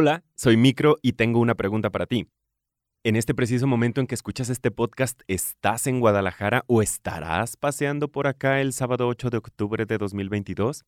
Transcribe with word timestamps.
Hola, 0.00 0.22
soy 0.36 0.56
Micro 0.56 0.96
y 1.02 1.14
tengo 1.14 1.40
una 1.40 1.56
pregunta 1.56 1.90
para 1.90 2.06
ti. 2.06 2.28
En 3.02 3.16
este 3.16 3.34
preciso 3.34 3.66
momento 3.66 4.00
en 4.00 4.06
que 4.06 4.14
escuchas 4.14 4.48
este 4.48 4.70
podcast, 4.70 5.22
¿estás 5.26 5.88
en 5.88 5.98
Guadalajara 5.98 6.62
o 6.68 6.82
estarás 6.82 7.56
paseando 7.56 8.06
por 8.06 8.28
acá 8.28 8.60
el 8.60 8.72
sábado 8.72 9.08
8 9.08 9.28
de 9.30 9.38
octubre 9.38 9.86
de 9.86 9.98
2022? 9.98 10.84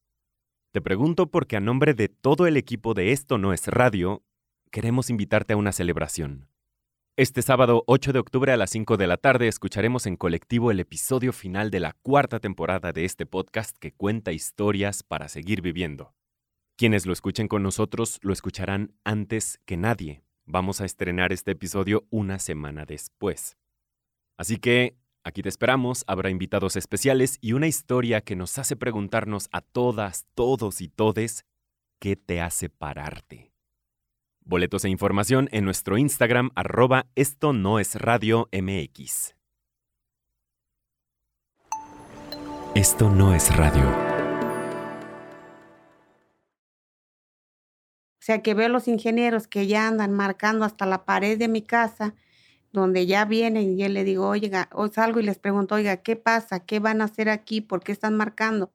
Te 0.71 0.81
pregunto 0.81 1.27
porque 1.27 1.57
a 1.57 1.61
nombre 1.61 1.93
de 1.93 2.07
todo 2.07 2.46
el 2.46 2.57
equipo 2.57 2.95
de 2.95 3.11
Esto 3.11 3.37
No 3.37 3.53
es 3.53 3.67
Radio, 3.67 4.23
queremos 4.71 5.11
invitarte 5.11 5.54
a 5.54 5.56
una 5.56 5.72
celebración. 5.72 6.47
Este 7.17 7.42
sábado 7.42 7.83
8 7.88 8.13
de 8.13 8.21
octubre 8.21 8.53
a 8.53 8.56
las 8.56 8.71
5 8.71 8.97
de 8.97 9.08
la 9.08 9.17
tarde 9.17 9.49
escucharemos 9.49 10.06
en 10.06 10.15
colectivo 10.15 10.71
el 10.71 10.79
episodio 10.79 11.33
final 11.33 11.72
de 11.72 11.81
la 11.81 11.97
cuarta 12.03 12.38
temporada 12.38 12.92
de 12.92 13.06
este 13.06 13.27
podcast 13.27 13.77
que 13.77 13.90
cuenta 13.90 14.31
historias 14.31 15.03
para 15.03 15.29
seguir 15.29 15.63
viviendo. 15.63 16.15
Quienes 16.80 17.05
lo 17.05 17.12
escuchen 17.12 17.47
con 17.47 17.62
nosotros 17.62 18.19
lo 18.23 18.33
escucharán 18.33 18.95
antes 19.05 19.60
que 19.66 19.77
nadie. 19.77 20.23
Vamos 20.46 20.80
a 20.80 20.86
estrenar 20.86 21.30
este 21.30 21.50
episodio 21.50 22.06
una 22.09 22.38
semana 22.38 22.86
después. 22.86 23.59
Así 24.38 24.56
que 24.56 24.96
aquí 25.22 25.42
te 25.42 25.50
esperamos, 25.50 26.05
habrá 26.06 26.30
invitados 26.30 26.77
especiales 26.77 27.36
y 27.42 27.52
una 27.52 27.66
historia 27.66 28.22
que 28.22 28.34
nos 28.34 28.56
hace 28.56 28.77
preguntarnos 28.77 29.50
a 29.52 29.60
todas, 29.60 30.24
todos 30.34 30.80
y 30.80 30.88
todes, 30.88 31.45
¿qué 31.98 32.16
te 32.16 32.41
hace 32.41 32.70
pararte? 32.70 33.52
Boletos 34.42 34.86
e 34.86 34.88
información 34.88 35.50
en 35.52 35.66
nuestro 35.66 35.98
Instagram 35.98 36.48
arroba 36.55 37.08
esto 37.14 37.52
no 37.52 37.78
es 37.78 37.94
radio 37.97 38.48
MX. 38.52 39.34
Esto 42.74 43.10
no 43.10 43.34
es 43.34 43.55
radio. 43.55 44.09
O 48.20 48.23
sea, 48.23 48.42
que 48.42 48.55
veo 48.55 48.69
los 48.69 48.88
ingenieros 48.88 49.48
que 49.48 49.66
ya 49.66 49.88
andan 49.88 50.12
marcando 50.12 50.65
hasta 50.65 50.87
la 50.87 51.05
pared 51.05 51.38
de 51.38 51.48
mi 51.48 51.62
casa, 51.62 52.15
donde 52.72 53.06
ya 53.06 53.25
vienen 53.25 53.72
y 53.75 53.83
yo 53.83 53.89
le 53.89 54.05
digo, 54.05 54.28
oiga, 54.28 54.69
hoy 54.72 54.91
salgo 54.91 55.20
y 55.20 55.25
les 55.25 55.39
pregunto, 55.39 55.75
oiga, 55.75 55.98
¿qué 55.98 56.17
pasa? 56.17 56.61
¿Qué 56.61 56.81
van 56.81 57.00
a 57.00 57.05
hacer 57.05 57.28
aquí? 57.31 57.61
¿Por 57.61 57.83
qué 57.83 57.92
están 57.92 58.17
marcando? 58.17 58.72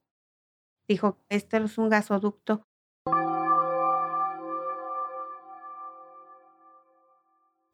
Dijo, 0.88 1.18
este 1.28 1.58
es 1.58 1.78
un 1.78 1.88
gasoducto 1.88 2.66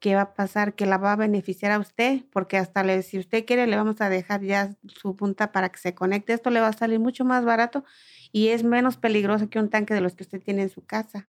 ¿qué 0.02 0.16
va 0.16 0.22
a 0.22 0.34
pasar? 0.34 0.74
Que 0.74 0.84
la 0.84 0.98
va 0.98 1.12
a 1.12 1.16
beneficiar 1.16 1.72
a 1.72 1.78
usted, 1.78 2.24
porque 2.32 2.58
hasta 2.58 2.82
le, 2.82 3.02
si 3.02 3.18
usted 3.20 3.46
quiere, 3.46 3.68
le 3.68 3.76
vamos 3.76 4.00
a 4.00 4.10
dejar 4.10 4.42
ya 4.42 4.76
su 4.86 5.16
punta 5.16 5.52
para 5.52 5.70
que 5.70 5.78
se 5.78 5.94
conecte. 5.94 6.32
Esto 6.34 6.50
le 6.50 6.60
va 6.60 6.68
a 6.68 6.72
salir 6.72 6.98
mucho 6.98 7.24
más 7.24 7.44
barato 7.44 7.84
y 8.32 8.48
es 8.48 8.64
menos 8.64 8.96
peligroso 8.96 9.48
que 9.48 9.60
un 9.60 9.70
tanque 9.70 9.94
de 9.94 10.00
los 10.00 10.14
que 10.16 10.24
usted 10.24 10.42
tiene 10.42 10.62
en 10.62 10.70
su 10.70 10.84
casa. 10.84 11.28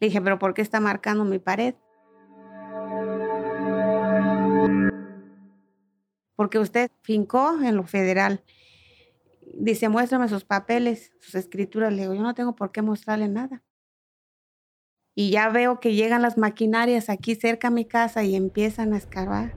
Le 0.00 0.08
dije, 0.08 0.20
pero 0.20 0.38
¿por 0.38 0.54
qué 0.54 0.62
está 0.62 0.80
marcando 0.80 1.24
mi 1.24 1.38
pared? 1.38 1.74
Porque 6.36 6.58
usted 6.58 6.90
fincó 7.02 7.60
en 7.62 7.76
lo 7.76 7.84
federal. 7.84 8.42
Dice, 9.54 9.88
muéstrame 9.88 10.28
sus 10.28 10.44
papeles, 10.44 11.12
sus 11.20 11.34
escrituras. 11.36 11.92
Le 11.92 12.02
digo, 12.02 12.14
yo 12.14 12.22
no 12.22 12.34
tengo 12.34 12.56
por 12.56 12.72
qué 12.72 12.82
mostrarle 12.82 13.28
nada 13.28 13.62
y 15.14 15.30
ya 15.30 15.48
veo 15.48 15.78
que 15.80 15.94
llegan 15.94 16.22
las 16.22 16.36
maquinarias 16.36 17.08
aquí 17.08 17.34
cerca 17.36 17.68
a 17.68 17.70
mi 17.70 17.84
casa 17.84 18.24
y 18.24 18.34
empiezan 18.34 18.92
a 18.92 18.96
escarbar. 18.96 19.52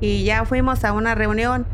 Y 0.00 0.24
ya 0.24 0.44
fuimos 0.44 0.84
a 0.84 0.92
una 0.92 1.14
reunión 1.14 1.66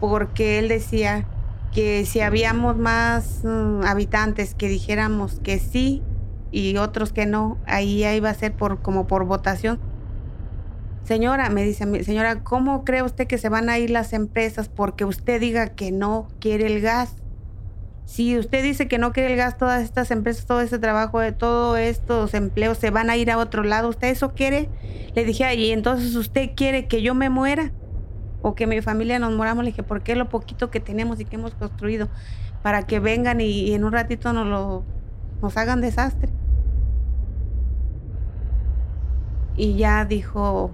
porque 0.00 0.58
él 0.58 0.68
decía 0.68 1.26
que 1.72 2.06
si 2.06 2.20
habíamos 2.20 2.76
más 2.76 3.40
mm, 3.44 3.82
habitantes 3.84 4.54
que 4.54 4.68
dijéramos 4.68 5.40
que 5.42 5.58
sí 5.58 6.02
y 6.50 6.76
otros 6.76 7.12
que 7.12 7.26
no, 7.26 7.58
ahí 7.66 8.04
iba 8.04 8.30
a 8.30 8.34
ser 8.34 8.54
por 8.54 8.80
como 8.80 9.06
por 9.06 9.24
votación. 9.24 9.78
Señora, 11.04 11.48
me 11.48 11.64
dice, 11.64 12.04
señora, 12.04 12.42
¿cómo 12.42 12.84
cree 12.84 13.02
usted 13.02 13.26
que 13.26 13.38
se 13.38 13.48
van 13.48 13.70
a 13.70 13.78
ir 13.78 13.90
las 13.90 14.12
empresas 14.12 14.68
porque 14.68 15.04
usted 15.04 15.40
diga 15.40 15.68
que 15.68 15.90
no 15.90 16.28
quiere 16.38 16.66
el 16.66 16.80
gas? 16.80 17.14
Si 18.04 18.38
usted 18.38 18.62
dice 18.62 18.88
que 18.88 18.98
no 18.98 19.12
quiere 19.12 19.32
el 19.32 19.36
gas, 19.36 19.56
todas 19.58 19.82
estas 19.82 20.10
empresas, 20.10 20.46
todo 20.46 20.60
ese 20.60 20.78
trabajo, 20.78 21.20
de 21.20 21.32
todos 21.32 21.78
estos 21.78 22.34
empleos 22.34 22.78
se 22.78 22.90
van 22.90 23.10
a 23.10 23.16
ir 23.16 23.30
a 23.30 23.38
otro 23.38 23.62
lado, 23.62 23.88
¿usted 23.88 24.08
eso 24.08 24.34
quiere? 24.34 24.68
Le 25.14 25.24
dije, 25.24 25.54
y 25.54 25.72
entonces 25.72 26.14
usted 26.14 26.50
quiere 26.54 26.88
que 26.88 27.02
yo 27.02 27.14
me 27.14 27.30
muera 27.30 27.72
o 28.42 28.54
que 28.54 28.66
mi 28.66 28.80
familia 28.80 29.18
nos 29.18 29.32
moramos. 29.32 29.64
Le 29.64 29.70
dije, 29.70 29.82
¿por 29.82 30.02
qué 30.02 30.16
lo 30.16 30.28
poquito 30.28 30.70
que 30.70 30.80
tenemos 30.80 31.20
y 31.20 31.24
que 31.24 31.36
hemos 31.36 31.54
construido? 31.54 32.08
Para 32.62 32.82
que 32.84 33.00
vengan 33.00 33.40
y, 33.40 33.72
en 33.72 33.84
un 33.84 33.92
ratito 33.92 34.32
nos, 34.32 34.46
lo, 34.46 34.84
nos 35.42 35.56
hagan 35.56 35.80
desastre. 35.80 36.30
Y 39.56 39.76
ya 39.76 40.04
dijo, 40.04 40.70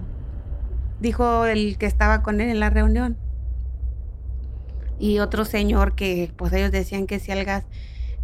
dijo 0.99 1.45
el 1.45 1.77
que 1.77 1.87
estaba 1.87 2.21
con 2.21 2.39
él 2.39 2.49
en 2.49 2.59
la 2.59 2.69
reunión, 2.69 3.17
y 4.99 5.19
otro 5.19 5.45
señor 5.45 5.95
que 5.95 6.31
pues 6.35 6.53
ellos 6.53 6.71
decían 6.71 7.07
que 7.07 7.19
si 7.19 7.31
el 7.31 7.43
gas, 7.45 7.65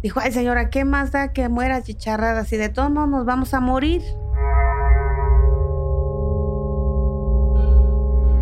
dijo, 0.02 0.20
ay 0.20 0.32
señora, 0.32 0.70
¿qué 0.70 0.84
más 0.84 1.12
da 1.12 1.32
que 1.32 1.48
mueras 1.48 1.84
chicharradas? 1.84 2.52
Y 2.52 2.56
de 2.56 2.68
todos 2.68 2.90
modos 2.90 3.08
nos 3.10 3.26
vamos 3.26 3.54
a 3.54 3.60
morir. 3.60 4.02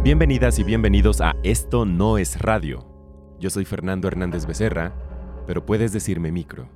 Bienvenidas 0.03 0.59
y 0.59 0.65
bienvenidos 0.65 1.21
a 1.21 1.35
Esto 1.43 1.85
no 1.85 2.17
es 2.17 2.41
radio. 2.41 2.87
Yo 3.39 3.51
soy 3.51 3.67
Fernando 3.67 4.09
Hernández 4.09 4.47
Becerra, 4.47 4.95
pero 5.47 5.67
puedes 5.67 5.93
decirme 5.93 6.33
micro. 6.33 6.71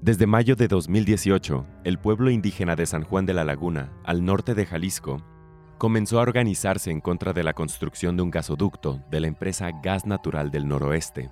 Desde 0.00 0.26
mayo 0.26 0.56
de 0.56 0.66
2018, 0.66 1.66
el 1.84 1.98
pueblo 1.98 2.30
indígena 2.30 2.76
de 2.76 2.86
San 2.86 3.04
Juan 3.04 3.26
de 3.26 3.34
la 3.34 3.44
Laguna, 3.44 3.92
al 4.04 4.24
norte 4.24 4.54
de 4.54 4.64
Jalisco, 4.64 5.22
comenzó 5.76 6.18
a 6.18 6.22
organizarse 6.22 6.90
en 6.90 7.02
contra 7.02 7.34
de 7.34 7.44
la 7.44 7.52
construcción 7.52 8.16
de 8.16 8.22
un 8.22 8.30
gasoducto 8.30 9.04
de 9.10 9.20
la 9.20 9.26
empresa 9.26 9.70
Gas 9.82 10.06
Natural 10.06 10.50
del 10.50 10.66
Noroeste. 10.66 11.28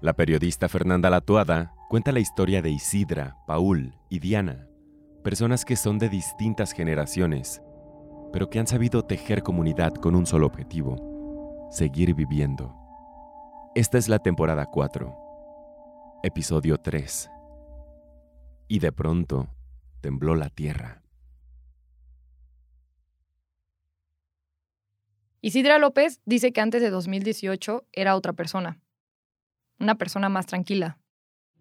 La 0.00 0.12
periodista 0.12 0.68
Fernanda 0.68 1.10
Latuada 1.10 1.74
cuenta 1.88 2.12
la 2.12 2.20
historia 2.20 2.62
de 2.62 2.70
Isidra, 2.70 3.38
Paul 3.48 3.92
y 4.08 4.20
Diana, 4.20 4.68
personas 5.24 5.64
que 5.64 5.74
son 5.74 5.98
de 5.98 6.08
distintas 6.08 6.70
generaciones, 6.70 7.63
pero 8.34 8.50
que 8.50 8.58
han 8.58 8.66
sabido 8.66 9.04
tejer 9.04 9.44
comunidad 9.44 9.94
con 9.94 10.16
un 10.16 10.26
solo 10.26 10.48
objetivo, 10.48 11.68
seguir 11.70 12.16
viviendo. 12.16 12.74
Esta 13.76 13.96
es 13.96 14.08
la 14.08 14.18
temporada 14.18 14.66
4, 14.66 16.20
episodio 16.24 16.78
3. 16.78 17.30
Y 18.66 18.80
de 18.80 18.90
pronto 18.90 19.54
tembló 20.00 20.34
la 20.34 20.50
tierra. 20.50 21.00
Isidra 25.40 25.78
López 25.78 26.20
dice 26.24 26.52
que 26.52 26.60
antes 26.60 26.82
de 26.82 26.90
2018 26.90 27.86
era 27.92 28.16
otra 28.16 28.32
persona, 28.32 28.80
una 29.78 29.94
persona 29.94 30.28
más 30.28 30.46
tranquila. 30.46 30.98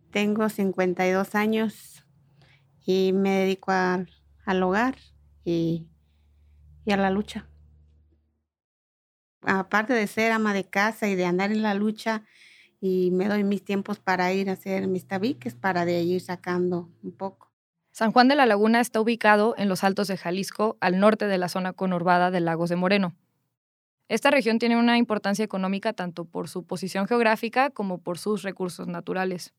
Tengo 0.10 0.50
52 0.50 1.36
años 1.36 2.04
y 2.84 3.14
me 3.14 3.42
dedico 3.42 3.72
al 3.72 4.64
hogar 4.64 4.96
y, 5.46 5.88
y 6.86 6.92
a 6.92 6.98
la 6.98 7.10
lucha. 7.10 7.48
Aparte 9.42 9.94
de 9.94 10.08
ser 10.08 10.32
ama 10.32 10.54
de 10.54 10.64
casa 10.64 11.08
y 11.10 11.16
de 11.16 11.26
andar 11.26 11.52
en 11.52 11.62
la 11.62 11.74
lucha, 11.74 12.24
y 12.80 13.12
me 13.12 13.28
doy 13.28 13.44
mis 13.44 13.64
tiempos 13.64 14.00
para 14.00 14.34
ir 14.34 14.50
a 14.50 14.54
hacer 14.54 14.88
mis 14.88 15.08
tabiques, 15.08 15.56
para 15.56 15.86
de 15.86 16.02
ir 16.02 16.22
sacando 16.22 16.90
un 17.02 17.12
poco. 17.12 17.52
San 17.92 18.12
Juan 18.12 18.28
de 18.28 18.36
la 18.36 18.46
Laguna 18.46 18.82
está 18.82 19.00
ubicado 19.00 19.54
en 19.58 19.70
los 19.70 19.84
altos 19.84 20.08
de 20.08 20.18
Jalisco, 20.18 20.78
al 20.82 21.00
norte 21.00 21.28
de 21.28 21.38
la 21.38 21.48
zona 21.48 21.74
conurbada 21.74 22.32
de 22.32 22.40
Lagos 22.40 22.70
de 22.70 22.76
Moreno. 22.76 23.16
Esta 24.10 24.32
región 24.32 24.60
tiene 24.60 24.78
una 24.78 24.98
importancia 24.98 25.46
económica 25.46 25.94
tanto 25.94 26.26
por 26.26 26.50
su 26.50 26.66
posición 26.66 27.08
geográfica 27.08 27.70
como 27.70 28.00
por 28.00 28.18
sus 28.18 28.44
recursos 28.44 28.88
naturales. 28.88 29.54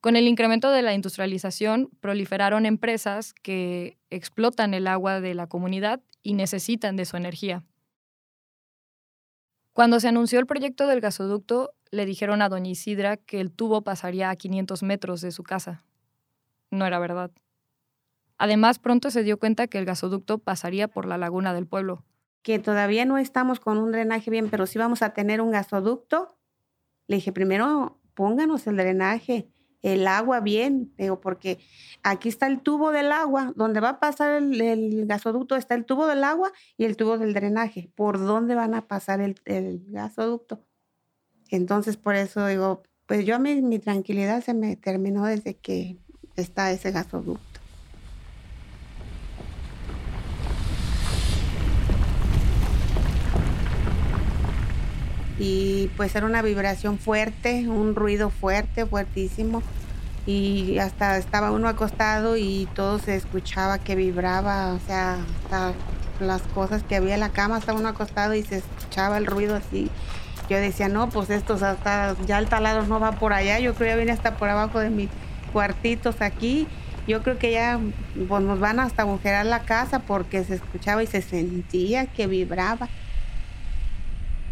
Con 0.00 0.16
el 0.16 0.26
incremento 0.26 0.70
de 0.70 0.82
la 0.82 0.94
industrialización, 0.94 1.90
proliferaron 2.00 2.66
empresas 2.66 3.32
que 3.32 3.98
explotan 4.10 4.74
el 4.74 4.86
agua 4.86 5.20
de 5.20 5.34
la 5.34 5.46
comunidad 5.46 6.00
y 6.26 6.34
necesitan 6.34 6.96
de 6.96 7.04
su 7.04 7.16
energía. 7.16 7.62
Cuando 9.72 10.00
se 10.00 10.08
anunció 10.08 10.40
el 10.40 10.46
proyecto 10.46 10.88
del 10.88 11.00
gasoducto, 11.00 11.72
le 11.92 12.04
dijeron 12.04 12.42
a 12.42 12.48
doña 12.48 12.70
Isidra 12.70 13.16
que 13.16 13.40
el 13.40 13.52
tubo 13.52 13.82
pasaría 13.82 14.30
a 14.30 14.34
500 14.34 14.82
metros 14.82 15.20
de 15.20 15.30
su 15.30 15.44
casa. 15.44 15.84
No 16.72 16.84
era 16.84 16.98
verdad. 16.98 17.30
Además, 18.38 18.80
pronto 18.80 19.12
se 19.12 19.22
dio 19.22 19.38
cuenta 19.38 19.68
que 19.68 19.78
el 19.78 19.84
gasoducto 19.84 20.38
pasaría 20.38 20.88
por 20.88 21.06
la 21.06 21.16
laguna 21.16 21.54
del 21.54 21.68
pueblo, 21.68 22.04
que 22.42 22.58
todavía 22.58 23.04
no 23.04 23.18
estamos 23.18 23.60
con 23.60 23.78
un 23.78 23.92
drenaje 23.92 24.28
bien, 24.28 24.50
pero 24.50 24.66
sí 24.66 24.80
vamos 24.80 25.02
a 25.02 25.10
tener 25.10 25.40
un 25.40 25.52
gasoducto. 25.52 26.36
Le 27.06 27.16
dije, 27.16 27.30
primero 27.30 28.00
pónganos 28.14 28.66
el 28.66 28.78
drenaje, 28.78 29.48
el 29.92 30.08
agua 30.08 30.40
bien, 30.40 30.92
digo, 30.98 31.20
porque 31.20 31.60
aquí 32.02 32.28
está 32.28 32.48
el 32.48 32.60
tubo 32.60 32.90
del 32.90 33.12
agua, 33.12 33.52
donde 33.54 33.78
va 33.78 33.90
a 33.90 34.00
pasar 34.00 34.32
el, 34.32 35.06
gasoducto 35.06 35.54
está 35.54 35.76
el 35.76 35.84
tubo 35.84 36.08
del 36.08 36.24
agua 36.24 36.50
y 36.76 36.86
el 36.86 36.96
tubo 36.96 37.18
del 37.18 37.34
drenaje. 37.34 37.88
¿Por 37.94 38.18
dónde 38.18 38.56
van 38.56 38.74
a 38.74 38.88
pasar 38.88 39.20
el, 39.20 39.36
el 39.44 39.84
gasoducto? 39.88 40.60
Entonces, 41.50 41.96
por 41.96 42.16
eso 42.16 42.44
digo, 42.46 42.82
Pues 43.06 43.24
yo 43.24 43.36
a 43.36 43.38
mí 43.38 43.62
mi 43.62 43.78
tranquilidad 43.78 44.42
se 44.42 44.54
me 44.54 44.74
terminó 44.74 45.24
desde 45.24 45.54
que 45.54 45.96
está 46.34 46.72
ese 46.72 46.90
gasoducto. 46.90 47.45
Y 55.38 55.90
pues 55.96 56.14
era 56.16 56.26
una 56.26 56.42
vibración 56.42 56.98
fuerte, 56.98 57.68
un 57.68 57.94
ruido 57.94 58.30
fuerte, 58.30 58.86
fuertísimo 58.86 59.62
y 60.26 60.78
hasta 60.78 61.16
estaba 61.18 61.52
uno 61.52 61.68
acostado 61.68 62.36
y 62.36 62.68
todo 62.74 62.98
se 62.98 63.14
escuchaba 63.14 63.78
que 63.78 63.94
vibraba, 63.94 64.72
o 64.72 64.80
sea, 64.86 65.18
hasta 65.44 65.72
las 66.20 66.42
cosas 66.42 66.82
que 66.82 66.96
había 66.96 67.14
en 67.14 67.20
la 67.20 67.28
cama, 67.28 67.58
estaba 67.58 67.78
uno 67.78 67.88
acostado 67.88 68.34
y 68.34 68.42
se 68.42 68.56
escuchaba 68.56 69.18
el 69.18 69.26
ruido 69.26 69.54
así. 69.54 69.90
Yo 70.48 70.56
decía, 70.58 70.88
no, 70.88 71.08
pues 71.10 71.30
estos 71.30 71.62
hasta, 71.62 72.16
ya 72.26 72.38
el 72.38 72.48
taladro 72.48 72.86
no 72.86 72.98
va 72.98 73.12
por 73.12 73.32
allá, 73.32 73.58
yo 73.58 73.74
creo 73.74 73.86
que 73.86 73.92
ya 73.92 73.96
viene 73.96 74.12
hasta 74.12 74.36
por 74.36 74.48
abajo 74.48 74.78
de 74.80 74.90
mis 74.90 75.10
cuartitos 75.52 76.20
aquí. 76.20 76.66
Yo 77.06 77.22
creo 77.22 77.38
que 77.38 77.52
ya 77.52 77.78
pues, 78.28 78.42
nos 78.42 78.58
van 78.58 78.80
hasta 78.80 79.02
agujerar 79.02 79.46
la 79.46 79.60
casa 79.60 80.00
porque 80.00 80.42
se 80.44 80.56
escuchaba 80.56 81.02
y 81.02 81.06
se 81.06 81.22
sentía 81.22 82.06
que 82.06 82.26
vibraba. 82.26 82.88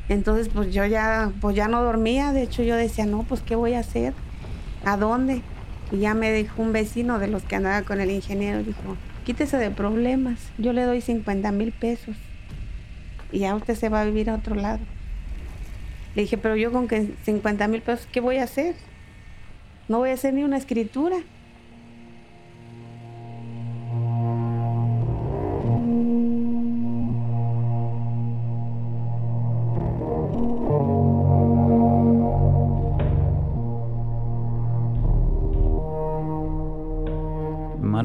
Entonces, 0.08 0.48
pues 0.52 0.72
yo 0.72 0.84
ya, 0.84 1.32
pues 1.40 1.56
ya 1.56 1.68
no 1.68 1.82
dormía. 1.82 2.32
De 2.32 2.42
hecho, 2.42 2.62
yo 2.62 2.76
decía, 2.76 3.06
no, 3.06 3.22
pues 3.22 3.40
¿qué 3.40 3.56
voy 3.56 3.74
a 3.74 3.80
hacer? 3.80 4.12
¿A 4.84 4.96
dónde? 4.96 5.42
Y 5.92 5.98
ya 5.98 6.14
me 6.14 6.32
dijo 6.32 6.62
un 6.62 6.72
vecino 6.72 7.18
de 7.18 7.28
los 7.28 7.42
que 7.44 7.56
andaba 7.56 7.82
con 7.82 8.00
el 8.00 8.10
ingeniero, 8.10 8.62
dijo, 8.62 8.96
quítese 9.24 9.56
de 9.56 9.70
problemas, 9.70 10.38
yo 10.58 10.72
le 10.72 10.82
doy 10.82 11.00
50 11.00 11.50
mil 11.52 11.72
pesos 11.72 12.16
y 13.32 13.40
ya 13.40 13.54
usted 13.54 13.74
se 13.74 13.88
va 13.88 14.02
a 14.02 14.04
vivir 14.04 14.30
a 14.30 14.34
otro 14.34 14.54
lado. 14.54 14.80
Le 16.14 16.22
dije, 16.22 16.38
pero 16.38 16.56
yo 16.56 16.70
con 16.70 16.86
que 16.86 17.10
50 17.24 17.66
mil 17.68 17.82
pesos, 17.82 18.06
¿qué 18.12 18.20
voy 18.20 18.36
a 18.36 18.44
hacer? 18.44 18.76
No 19.88 19.98
voy 19.98 20.10
a 20.10 20.14
hacer 20.14 20.32
ni 20.34 20.44
una 20.44 20.56
escritura. 20.56 21.16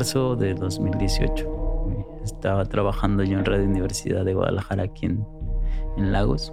De 0.10 0.56
2018. 0.56 2.20
Estaba 2.24 2.66
trabajando 2.66 3.24
yo 3.24 3.38
en 3.38 3.46
Radio 3.46 3.66
Universidad 3.66 4.26
de 4.26 4.34
Guadalajara 4.34 4.84
aquí 4.84 5.06
en, 5.06 5.24
en 5.98 6.12
Lagos. 6.12 6.52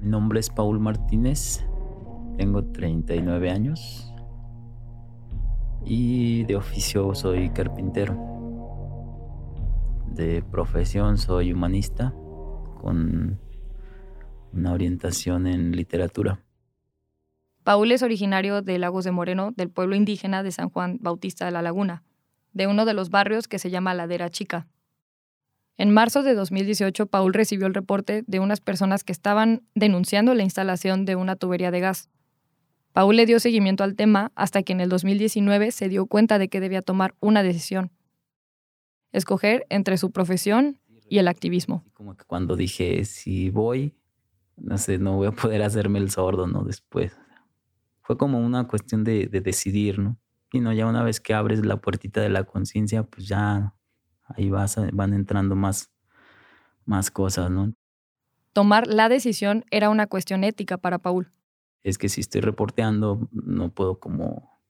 Mi 0.00 0.08
nombre 0.08 0.40
es 0.40 0.50
Paul 0.50 0.80
Martínez, 0.80 1.64
tengo 2.36 2.64
39 2.64 3.48
años 3.48 4.12
y 5.84 6.42
de 6.44 6.56
oficio 6.56 7.14
soy 7.14 7.50
carpintero. 7.50 8.16
De 10.08 10.42
profesión 10.42 11.16
soy 11.16 11.52
humanista 11.52 12.12
con 12.80 13.38
una 14.52 14.72
orientación 14.72 15.46
en 15.46 15.76
literatura. 15.76 16.40
Paul 17.64 17.92
es 17.92 18.02
originario 18.02 18.62
de 18.62 18.78
Lagos 18.78 19.04
de 19.04 19.10
Moreno, 19.10 19.52
del 19.56 19.68
pueblo 19.68 19.94
indígena 19.94 20.42
de 20.42 20.50
San 20.50 20.70
Juan 20.70 20.98
Bautista 21.00 21.44
de 21.44 21.50
la 21.50 21.62
Laguna, 21.62 22.02
de 22.52 22.66
uno 22.66 22.84
de 22.84 22.94
los 22.94 23.10
barrios 23.10 23.48
que 23.48 23.58
se 23.58 23.70
llama 23.70 23.94
Ladera 23.94 24.30
Chica. 24.30 24.66
En 25.76 25.92
marzo 25.92 26.22
de 26.22 26.34
2018, 26.34 27.06
Paul 27.06 27.32
recibió 27.32 27.66
el 27.66 27.74
reporte 27.74 28.24
de 28.26 28.40
unas 28.40 28.60
personas 28.60 29.04
que 29.04 29.12
estaban 29.12 29.62
denunciando 29.74 30.34
la 30.34 30.42
instalación 30.42 31.04
de 31.04 31.16
una 31.16 31.36
tubería 31.36 31.70
de 31.70 31.80
gas. 31.80 32.08
Paul 32.92 33.16
le 33.16 33.26
dio 33.26 33.40
seguimiento 33.40 33.84
al 33.84 33.94
tema 33.94 34.32
hasta 34.34 34.62
que 34.62 34.72
en 34.72 34.80
el 34.80 34.88
2019 34.88 35.70
se 35.70 35.88
dio 35.88 36.06
cuenta 36.06 36.38
de 36.38 36.48
que 36.48 36.60
debía 36.60 36.82
tomar 36.82 37.14
una 37.20 37.42
decisión. 37.42 37.92
Escoger 39.12 39.66
entre 39.70 39.96
su 39.96 40.10
profesión 40.10 40.80
y 41.08 41.18
el 41.18 41.28
activismo. 41.28 41.84
Como 41.94 42.16
que 42.16 42.24
cuando 42.24 42.56
dije, 42.56 43.04
si 43.04 43.50
voy, 43.50 43.94
no 44.56 44.76
sé, 44.76 44.98
no 44.98 45.16
voy 45.16 45.28
a 45.28 45.32
poder 45.32 45.62
hacerme 45.62 45.98
el 45.98 46.10
sordo, 46.10 46.46
¿no? 46.46 46.64
Después 46.64 47.16
fue 48.02 48.16
como 48.16 48.38
una 48.38 48.66
cuestión 48.66 49.04
de, 49.04 49.26
decidir, 49.28 49.98
¿no? 49.98 50.18
Y 50.52 50.60
no, 50.60 50.72
ya 50.72 50.86
una 50.86 51.02
vez 51.02 51.20
que 51.20 51.34
abres 51.34 51.64
la 51.64 51.76
puertita 51.76 52.20
de 52.20 52.28
la 52.28 52.44
conciencia, 52.44 53.04
pues 53.04 53.28
ya 53.28 53.74
ahí 54.26 54.50
vas, 54.50 54.76
van 54.92 55.14
entrando 55.14 55.54
más, 55.54 55.90
más 56.84 57.10
cosas, 57.10 57.50
¿no? 57.50 57.72
Tomar 58.52 58.88
la 58.88 59.08
decisión 59.08 59.64
era 59.70 59.90
una 59.90 60.08
cuestión 60.08 60.42
ética 60.42 60.76
para 60.76 60.98
Paul. 60.98 61.32
Es 61.84 61.98
que 61.98 62.08
si 62.08 62.20
estoy 62.20 62.40
reporteando, 62.40 63.28
no 63.30 63.70
puedo 63.70 64.00
como 64.00 64.60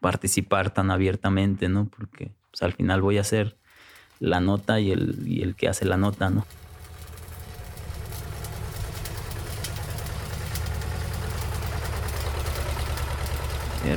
participar 0.00 0.72
tan 0.72 0.90
abiertamente, 0.90 1.68
¿no? 1.68 1.88
Porque 1.88 2.34
pues, 2.50 2.62
al 2.62 2.72
final 2.72 3.02
voy 3.02 3.18
a 3.18 3.20
hacer 3.20 3.58
la 4.18 4.40
nota 4.40 4.80
y 4.80 4.90
el, 4.90 5.26
y 5.26 5.42
el 5.42 5.56
que 5.56 5.68
hace 5.68 5.84
la 5.84 5.96
nota, 5.96 6.30
¿no? 6.30 6.46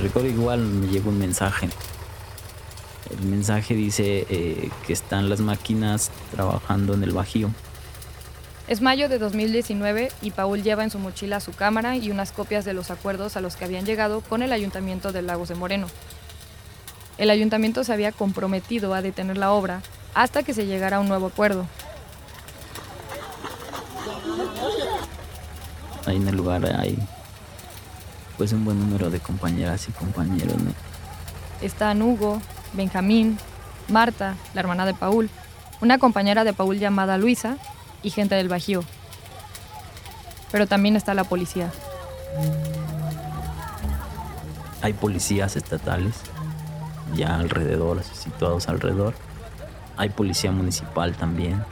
Recuerdo 0.06 0.30
igual 0.30 0.60
me 0.60 0.88
llegó 0.88 1.10
un 1.10 1.18
mensaje. 1.18 1.68
El 3.10 3.26
mensaje 3.26 3.74
dice 3.74 4.28
eh, 4.30 4.70
que 4.86 4.94
están 4.94 5.30
las 5.30 5.40
máquinas 5.40 6.12
trabajando 6.32 6.94
en 6.94 7.04
el 7.04 7.12
Bajío. 7.12 7.50
Es 8.68 8.82
mayo 8.82 9.10
de 9.10 9.18
2019 9.18 10.12
y 10.22 10.32
Paul 10.32 10.62
lleva 10.62 10.84
en 10.84 10.92
su 10.92 11.00
mochila 11.00 11.40
su 11.40 11.54
cámara 11.54 11.96
y 11.98 12.12
unas 12.12 12.32
copias 12.32 12.66
de 12.66 12.74
los 12.74 12.92
acuerdos 12.92 13.36
a 13.36 13.42
los 13.42 13.56
que 13.56 13.66
habían 13.66 13.86
llegado 13.86 14.22
con 14.22 14.44
el 14.44 14.54
Ayuntamiento 14.54 15.12
de 15.12 15.24
Lagos 15.24 15.50
de 15.50 15.56
Moreno. 15.56 15.88
El 17.18 17.32
ayuntamiento 17.32 17.84
se 17.84 17.94
había 17.94 18.12
comprometido 18.12 18.94
a 18.94 19.02
detener 19.02 19.38
la 19.38 19.52
obra 19.52 19.82
hasta 20.14 20.44
que 20.44 20.54
se 20.54 20.68
llegara 20.68 20.98
a 20.98 21.00
un 21.00 21.08
nuevo 21.08 21.28
acuerdo. 21.28 21.66
Ahí 26.06 26.18
en 26.18 26.28
el 26.28 26.36
lugar 26.36 26.66
hay 26.78 26.98
pues 28.38 28.54
un 28.54 28.66
buen 28.66 28.80
número 28.80 29.10
de 29.10 29.20
compañeras 29.20 29.88
y 29.90 29.92
compañeros, 29.92 30.58
¿no? 30.62 30.72
Están 31.62 32.02
Hugo, 32.02 32.42
Benjamín, 32.74 33.38
Marta, 33.90 34.36
la 34.54 34.62
hermana 34.62 34.86
de 34.86 34.94
Paul, 34.94 35.30
una 35.82 35.98
compañera 35.98 36.44
de 36.44 36.54
Paul 36.54 36.78
llamada 36.78 37.18
Luisa 37.18 37.58
y 38.04 38.10
gente 38.10 38.36
del 38.36 38.50
Bajío. 38.50 38.84
Pero 40.52 40.68
también 40.68 40.96
está 40.96 41.14
la 41.14 41.24
policía. 41.24 41.72
Hay 44.82 44.94
policías 44.94 45.56
estatales 45.56 46.16
ya 47.16 47.36
alrededor, 47.36 48.04
situados 48.04 48.68
alrededor. 48.68 49.14
Hay 49.98 50.10
policía 50.10 50.52
municipal 50.52 51.16
también. 51.16 51.64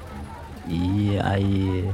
Y 0.68 1.18
hay 1.18 1.90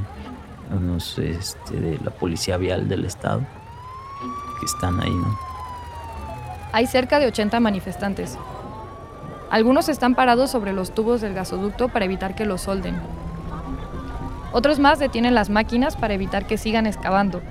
unos 0.72 1.18
este, 1.18 1.80
de 1.80 1.98
la 2.04 2.12
policía 2.12 2.58
vial 2.58 2.88
del 2.88 3.06
estado 3.06 3.42
que 4.60 4.66
están 4.66 5.02
ahí, 5.02 5.14
¿no? 5.14 5.38
Hay 6.72 6.86
cerca 6.86 7.20
de 7.20 7.28
80 7.28 7.60
manifestantes. 7.60 8.38
Algunos 9.50 9.90
están 9.90 10.14
parados 10.14 10.52
sobre 10.52 10.74
los 10.74 10.92
tubos 10.94 11.22
del 11.22 11.34
gasoducto 11.34 11.90
para 11.90 12.06
evitar 12.06 12.36
que 12.36 12.46
los 12.46 12.62
solden. 12.62 13.00
Otros 14.52 14.80
más 14.80 15.00
detienen 15.00 15.34
las 15.34 15.50
máquinas 15.50 15.96
para 15.96 16.14
evitar 16.14 16.46
que 16.46 16.58
sigan 16.58 16.86
excavando. 16.86 17.42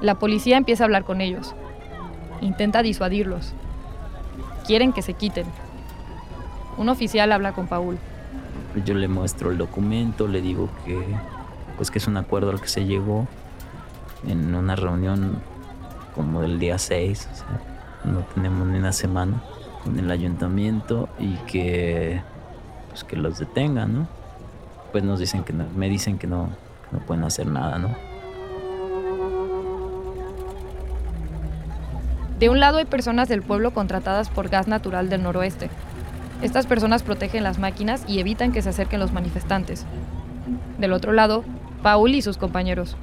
La 0.00 0.14
policía 0.14 0.56
empieza 0.56 0.84
a 0.84 0.86
hablar 0.86 1.04
con 1.04 1.20
ellos. 1.20 1.54
Intenta 2.40 2.82
disuadirlos. 2.82 3.52
Quieren 4.66 4.92
que 4.92 5.02
se 5.02 5.14
quiten. 5.14 5.46
Un 6.76 6.88
oficial 6.88 7.32
habla 7.32 7.52
con 7.52 7.66
Paul. 7.66 7.98
Yo 8.84 8.94
le 8.94 9.08
muestro 9.08 9.50
el 9.50 9.58
documento, 9.58 10.26
le 10.26 10.40
digo 10.40 10.68
que 10.84 10.98
pues 11.76 11.90
que 11.90 11.98
es 11.98 12.06
un 12.06 12.16
acuerdo 12.16 12.50
al 12.50 12.60
que 12.60 12.68
se 12.68 12.84
llegó 12.84 13.26
en 14.26 14.54
una 14.54 14.76
reunión 14.76 15.42
como 16.14 16.42
el 16.42 16.58
día 16.58 16.78
6, 16.78 17.28
o 17.32 17.36
sea, 17.36 17.60
no 18.04 18.20
tenemos 18.34 18.66
ni 18.68 18.78
una 18.78 18.92
semana 18.92 19.42
con 19.82 19.98
el 19.98 20.10
ayuntamiento 20.10 21.08
y 21.18 21.34
que 21.46 22.22
pues 22.88 23.04
que 23.04 23.16
los 23.16 23.38
detengan, 23.38 23.94
¿no? 23.94 24.08
Pues 24.92 25.02
nos 25.04 25.18
dicen 25.18 25.44
que 25.44 25.52
no, 25.52 25.66
me 25.74 25.88
dicen 25.88 26.18
que 26.18 26.26
no, 26.26 26.48
no 26.92 26.98
pueden 27.00 27.24
hacer 27.24 27.46
nada, 27.46 27.78
¿no? 27.78 27.94
De 32.38 32.48
un 32.48 32.60
lado 32.60 32.78
hay 32.78 32.84
personas 32.84 33.28
del 33.28 33.42
pueblo 33.42 33.72
contratadas 33.72 34.28
por 34.28 34.48
Gas 34.48 34.68
Natural 34.68 35.08
del 35.08 35.22
Noroeste. 35.22 35.70
Estas 36.42 36.66
personas 36.66 37.02
protegen 37.02 37.42
las 37.42 37.58
máquinas 37.58 38.04
y 38.06 38.18
evitan 38.18 38.52
que 38.52 38.60
se 38.60 38.68
acerquen 38.68 39.00
los 39.00 39.12
manifestantes. 39.12 39.86
Del 40.78 40.92
otro 40.92 41.12
lado, 41.12 41.44
Paul 41.82 42.14
y 42.14 42.22
sus 42.22 42.36
compañeros. 42.36 42.96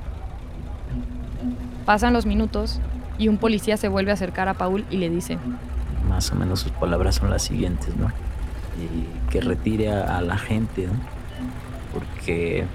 Pasan 1.86 2.14
los 2.14 2.26
minutos 2.26 2.80
y 3.22 3.28
un 3.28 3.38
policía 3.38 3.78
se 3.78 3.88
vuelve 3.88 4.10
a 4.10 4.16
acercar 4.16 4.48
a 4.50 4.56
Paul 4.56 4.84
y 4.90 4.98
le 4.98 5.08
dice, 5.08 5.38
más 6.10 6.32
o 6.32 6.36
menos 6.36 6.62
sus 6.62 6.72
palabras 6.72 7.16
son 7.16 7.30
las 7.30 7.44
siguientes, 7.44 7.96
¿no? 7.96 8.08
Y 8.08 9.30
que 9.30 9.42
retire 9.42 9.92
a, 9.92 10.20
la 10.22 10.40
gente, 10.40 10.88
¿no? 10.88 10.94
Porque 11.94 12.66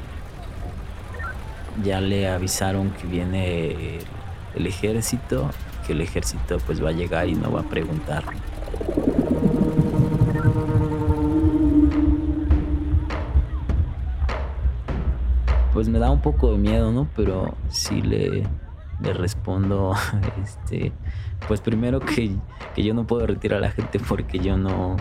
ya 1.82 2.00
le 2.00 2.28
avisaron 2.28 2.90
que 2.90 3.08
viene 3.08 3.98
el 4.54 4.66
ejército, 4.68 5.50
que 5.84 5.94
el 5.94 6.00
ejército 6.00 6.58
pues 6.64 6.82
va 6.82 6.90
a 6.90 6.92
llegar 6.92 7.28
y 7.28 7.34
no 7.34 7.50
va 7.50 7.62
a 7.62 7.64
preguntar. 7.64 8.22
Pues 15.72 15.88
me 15.88 15.98
da 15.98 16.12
un 16.12 16.20
poco 16.20 16.52
de 16.52 16.58
miedo, 16.58 16.92
¿no? 16.92 17.08
Pero 17.16 17.56
sí 17.68 18.00
le, 18.00 18.44
le 19.00 19.12
respondo, 19.12 19.94
este, 20.42 20.92
pues 21.46 21.60
primero 21.60 22.00
que, 22.00 22.36
que 22.74 22.82
yo 22.82 22.94
no 22.94 23.06
puedo 23.06 23.26
retirar 23.26 23.58
a 23.58 23.60
la 23.62 23.70
gente 23.70 23.98
porque 23.98 24.38
yo 24.38 24.56
no 24.56 24.96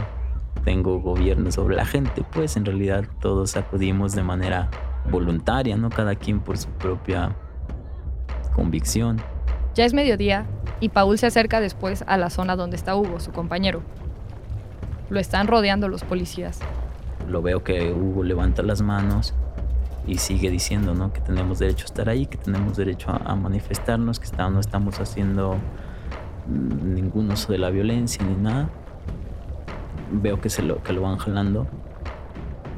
tengo 0.63 0.99
gobierno 0.99 1.51
sobre 1.51 1.75
la 1.75 1.85
gente, 1.85 2.23
pues 2.33 2.57
en 2.57 2.65
realidad 2.65 3.05
todos 3.21 3.55
acudimos 3.55 4.13
de 4.13 4.23
manera 4.23 4.69
voluntaria, 5.09 5.77
¿no? 5.77 5.89
Cada 5.89 6.15
quien 6.15 6.39
por 6.39 6.57
su 6.57 6.69
propia 6.69 7.35
convicción. 8.53 9.21
Ya 9.75 9.85
es 9.85 9.93
mediodía 9.93 10.45
y 10.79 10.89
Paul 10.89 11.17
se 11.17 11.27
acerca 11.27 11.59
después 11.59 12.03
a 12.07 12.17
la 12.17 12.29
zona 12.29 12.55
donde 12.55 12.75
está 12.75 12.95
Hugo, 12.95 13.19
su 13.19 13.31
compañero. 13.31 13.81
Lo 15.09 15.19
están 15.19 15.47
rodeando 15.47 15.87
los 15.87 16.03
policías. 16.03 16.59
Lo 17.29 17.41
veo 17.41 17.63
que 17.63 17.91
Hugo 17.91 18.23
levanta 18.23 18.63
las 18.63 18.81
manos 18.81 19.35
y 20.07 20.17
sigue 20.17 20.49
diciendo 20.49 20.93
¿no? 20.93 21.11
que 21.11 21.21
tenemos 21.21 21.59
derecho 21.59 21.83
a 21.83 21.85
estar 21.85 22.09
ahí, 22.09 22.25
que 22.25 22.37
tenemos 22.37 22.77
derecho 22.77 23.11
a, 23.11 23.35
manifestarnos, 23.35 24.19
que 24.19 24.27
no 24.37 24.59
estamos 24.59 24.99
haciendo 24.99 25.57
ningún 26.47 27.31
uso 27.31 27.51
de 27.51 27.57
la 27.57 27.69
violencia 27.69 28.23
ni 28.23 28.35
nada. 28.35 28.69
Veo 30.11 30.39
que, 30.39 30.49
se 30.49 30.61
lo, 30.61 30.83
que 30.83 30.93
lo 30.93 31.01
van 31.01 31.17
jalando. 31.17 31.67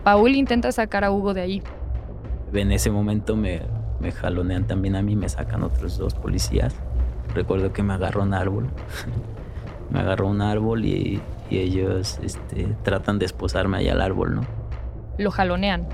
Paul 0.04 0.36
intenta 0.36 0.72
sacar 0.72 1.04
a 1.04 1.12
Hugo 1.12 1.34
de 1.34 1.42
ahí, 1.42 1.62
en 2.54 2.72
ese 2.72 2.92
momento 2.92 3.36
me, 3.36 3.62
me 4.00 4.12
jalonean 4.12 4.66
también 4.66 4.96
a 4.96 5.02
mí, 5.02 5.16
me 5.16 5.30
sacan 5.30 5.64
otros 5.64 5.98
dos 5.98 6.14
policías. 6.14 6.76
Recuerdo 7.34 7.74
que 7.74 7.84
me 7.84 7.94
agarró 7.94 8.24
un 8.24 8.34
árbol. 8.34 8.70
me 9.90 10.00
agarró 10.00 10.28
un 10.28 10.42
árbol 10.42 10.86
y, 10.86 11.22
ellos 11.50 12.20
este, 12.24 12.76
tratan 12.84 13.20
de 13.20 13.26
esposarme 13.26 13.78
ahí 13.78 13.88
al 13.88 14.02
árbol, 14.02 14.36
¿no? 14.36 14.42
Lo 15.18 15.32
jalonean. 15.32 15.88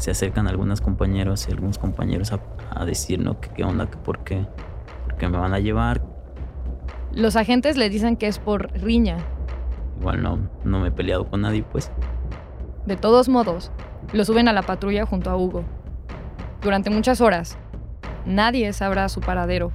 Se 0.00 0.10
acercan 0.10 0.48
algunos 0.48 0.80
compañeros 0.80 1.46
y 1.46 1.52
algunos 1.52 1.78
compañeros 1.78 2.32
a, 2.32 2.84
decir, 2.86 3.20
¿no? 3.20 3.38
¿Qué, 3.38 3.62
onda? 3.64 3.90
¿Qué, 3.90 3.98
¿Por 3.98 4.24
qué? 4.24 4.46
¿Por 5.04 5.16
qué 5.18 5.28
me 5.28 5.36
van 5.36 5.52
a 5.52 5.58
llevar? 5.58 6.02
Los 7.12 7.36
agentes 7.36 7.76
le 7.76 7.90
dicen 7.90 8.16
que 8.16 8.26
es 8.26 8.38
por 8.38 8.72
riña. 8.80 9.18
Igual 9.98 10.22
no, 10.22 10.48
no 10.64 10.80
me 10.80 10.88
he 10.88 10.90
peleado 10.90 11.28
con 11.28 11.42
nadie, 11.42 11.62
pues. 11.62 11.92
De 12.86 12.96
todos 12.96 13.28
modos, 13.28 13.72
lo 14.14 14.24
suben 14.24 14.48
a 14.48 14.54
la 14.54 14.62
patrulla 14.62 15.04
junto 15.04 15.28
a 15.28 15.36
Hugo. 15.36 15.66
Durante 16.62 16.88
muchas 16.88 17.20
horas, 17.20 17.58
nadie 18.24 18.72
sabrá 18.72 19.06
su 19.10 19.20
paradero. 19.20 19.70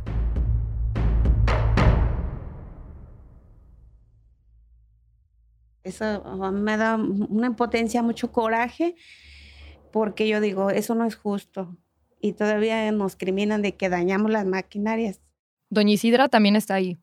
Eso 5.84 6.04
ah, 6.04 6.50
me 6.50 6.78
da 6.78 6.96
una 6.96 7.46
impotencia, 7.46 8.02
mucho 8.02 8.32
coraje, 8.32 8.96
porque 9.96 10.28
yo 10.28 10.42
digo, 10.42 10.72
eso 10.72 10.94
no 10.94 11.06
es 11.06 11.16
justo. 11.16 11.74
Y 12.20 12.34
todavía 12.34 12.92
nos 12.92 13.16
criminan 13.16 13.62
de 13.62 13.78
que 13.78 13.88
dañamos 13.88 14.30
las 14.30 14.46
maquinarias. 14.46 15.22
Doña 15.70 15.94
Isidra 15.94 16.28
también 16.28 16.58
está 16.58 16.74
ahí. 16.74 17.00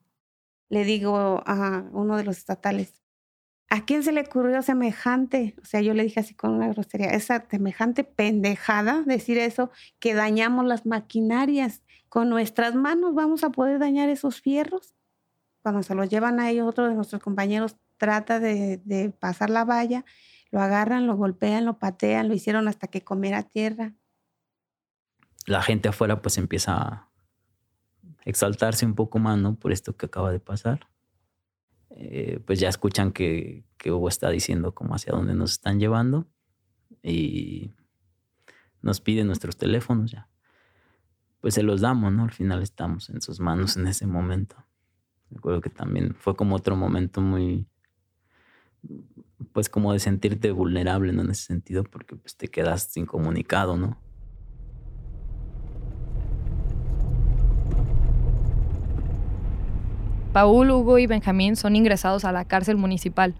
Le 0.68 0.84
digo 0.84 1.42
a 1.46 1.88
uno 1.92 2.18
de 2.18 2.24
los 2.24 2.36
estatales, 2.36 3.02
¿A 3.70 3.86
quién 3.86 4.02
se 4.02 4.12
le 4.12 4.20
ocurrió 4.20 4.60
semejante? 4.60 5.54
O 5.62 5.64
sea, 5.64 5.80
yo 5.80 5.94
le 5.94 6.02
dije 6.02 6.20
así 6.20 6.34
con 6.34 6.50
una 6.50 6.68
grosería, 6.68 7.06
esa 7.06 7.46
semejante 7.48 8.04
pendejada, 8.04 9.02
decir 9.06 9.38
eso, 9.38 9.70
que 9.98 10.12
dañamos 10.12 10.66
las 10.66 10.84
maquinarias. 10.84 11.80
Con 12.10 12.28
nuestras 12.28 12.74
manos 12.74 13.14
vamos 13.14 13.42
a 13.42 13.48
poder 13.48 13.78
dañar 13.78 14.10
esos 14.10 14.42
fierros. 14.42 14.92
Cuando 15.62 15.82
se 15.82 15.94
los 15.94 16.10
llevan 16.10 16.40
a 16.40 16.50
ellos, 16.50 16.68
otro 16.68 16.86
de 16.86 16.94
nuestros 16.94 17.22
compañeros 17.22 17.76
trata 17.96 18.40
de, 18.40 19.14
pasar 19.18 19.48
la 19.48 19.64
valla, 19.64 20.04
lo 20.52 20.60
agarran, 20.60 21.08
lo 21.08 21.16
golpean, 21.16 21.64
lo 21.64 21.78
patean, 21.78 22.28
lo 22.28 22.34
hicieron 22.34 22.68
hasta 22.68 22.86
que 22.86 23.02
comiera 23.02 23.42
tierra. 23.42 23.94
La 25.46 25.62
gente 25.62 25.88
afuera 25.88 26.22
pues 26.22 26.38
empieza 26.38 26.76
a 26.76 27.08
exaltarse 28.24 28.86
un 28.86 28.94
poco 28.94 29.18
más, 29.18 29.36
¿no? 29.38 29.56
Por 29.56 29.72
esto 29.72 29.96
que 29.96 30.06
acaba 30.06 30.30
de 30.30 30.38
pasar 30.38 30.86
eh, 31.96 32.40
pues 32.46 32.58
ya 32.58 32.68
escuchan 32.68 33.12
que, 33.12 33.64
que 33.76 33.92
Hugo 33.92 34.08
está 34.08 34.30
diciendo 34.30 34.74
como 34.74 34.94
hacia 34.94 35.12
dónde 35.12 35.34
nos 35.34 35.52
están 35.52 35.78
llevando 35.78 36.26
y 37.02 37.72
nos 38.80 39.00
piden 39.00 39.26
nuestros 39.26 39.56
teléfonos 39.56 40.10
ya. 40.10 40.28
Pues 41.40 41.54
se 41.54 41.62
los 41.62 41.80
damos, 41.80 42.12
¿no? 42.12 42.24
Al 42.24 42.30
final 42.30 42.62
estamos 42.62 43.10
en 43.10 43.20
sus 43.20 43.40
manos 43.40 43.76
en 43.76 43.86
ese 43.86 44.06
momento. 44.06 44.56
Recuerdo 45.30 45.60
que 45.60 45.70
también 45.70 46.14
fue 46.14 46.36
como 46.36 46.56
otro 46.56 46.76
momento 46.76 47.20
muy, 47.20 47.66
pues 49.52 49.68
como 49.68 49.92
de 49.92 49.98
sentirte 49.98 50.50
vulnerable, 50.52 51.12
¿no? 51.12 51.22
En 51.22 51.30
ese 51.30 51.44
sentido, 51.44 51.84
porque 51.84 52.16
pues 52.16 52.36
te 52.36 52.48
quedas 52.48 52.96
incomunicado, 52.96 53.76
¿no? 53.76 53.98
Paul, 60.32 60.70
Hugo 60.70 60.98
y 60.98 61.06
Benjamín 61.06 61.56
son 61.56 61.76
ingresados 61.76 62.24
a 62.24 62.32
la 62.32 62.46
cárcel 62.46 62.76
municipal. 62.76 63.34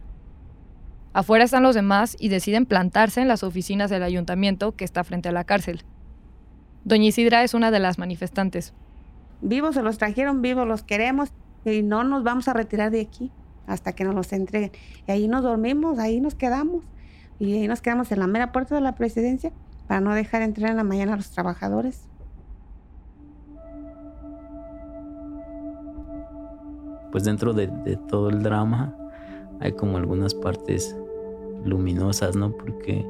Afuera 1.14 1.44
están 1.44 1.62
los 1.62 1.74
demás 1.74 2.16
y 2.18 2.28
deciden 2.28 2.66
plantarse 2.66 3.20
en 3.20 3.28
las 3.28 3.42
oficinas 3.42 3.90
del 3.90 4.02
ayuntamiento 4.02 4.76
que 4.76 4.84
está 4.84 5.04
frente 5.04 5.28
a 5.28 5.32
la 5.32 5.44
cárcel. 5.44 5.84
Doña 6.84 7.06
Isidra 7.06 7.44
es 7.44 7.54
una 7.54 7.70
de 7.70 7.78
las 7.78 7.98
manifestantes. 7.98 8.74
Vivos 9.40 9.74
se 9.74 9.82
los 9.82 9.98
trajeron, 9.98 10.42
vivos 10.42 10.66
los 10.66 10.82
queremos 10.82 11.30
y 11.64 11.82
no 11.82 12.04
nos 12.04 12.24
vamos 12.24 12.48
a 12.48 12.52
retirar 12.52 12.90
de 12.90 13.00
aquí 13.00 13.30
hasta 13.66 13.92
que 13.92 14.04
nos 14.04 14.14
los 14.14 14.32
entreguen. 14.32 14.72
Y 15.06 15.12
ahí 15.12 15.28
nos 15.28 15.42
dormimos, 15.42 15.98
ahí 15.98 16.20
nos 16.20 16.34
quedamos. 16.34 16.84
Y 17.38 17.54
ahí 17.54 17.68
nos 17.68 17.80
quedamos 17.80 18.12
en 18.12 18.20
la 18.20 18.26
mera 18.26 18.52
puerta 18.52 18.74
de 18.74 18.80
la 18.80 18.94
presidencia 18.94 19.52
para 19.88 20.00
no 20.00 20.14
dejar 20.14 20.42
entrar 20.42 20.70
en 20.70 20.76
la 20.76 20.84
mañana 20.84 21.14
a 21.14 21.16
los 21.16 21.30
trabajadores. 21.30 22.08
pues 27.12 27.24
dentro 27.24 27.52
de, 27.52 27.68
todo 28.08 28.30
el 28.30 28.42
drama 28.42 28.96
hay 29.60 29.72
como 29.72 29.98
algunas 29.98 30.34
partes 30.34 30.96
luminosas, 31.64 32.34
¿no? 32.34 32.50
Porque 32.50 33.06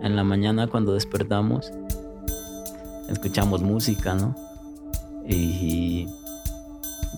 en 0.00 0.16
la 0.16 0.24
mañana 0.24 0.66
cuando 0.66 0.94
despertamos 0.94 1.70
escuchamos 3.08 3.62
música, 3.62 4.14
¿no? 4.14 4.34
Y, 5.28 6.08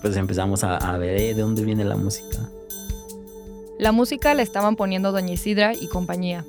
pues 0.01 0.15
empezamos 0.17 0.63
a, 0.63 0.97
ver 0.97 1.17
eh, 1.17 1.33
de 1.33 1.41
dónde 1.41 1.63
viene 1.63 1.83
la 1.83 1.95
música. 1.95 2.49
La 3.77 3.91
música 3.91 4.33
la 4.33 4.41
estaban 4.41 4.75
poniendo 4.75 5.11
Doña 5.11 5.33
Isidra 5.33 5.73
y 5.73 5.87
compañía. 5.87 6.45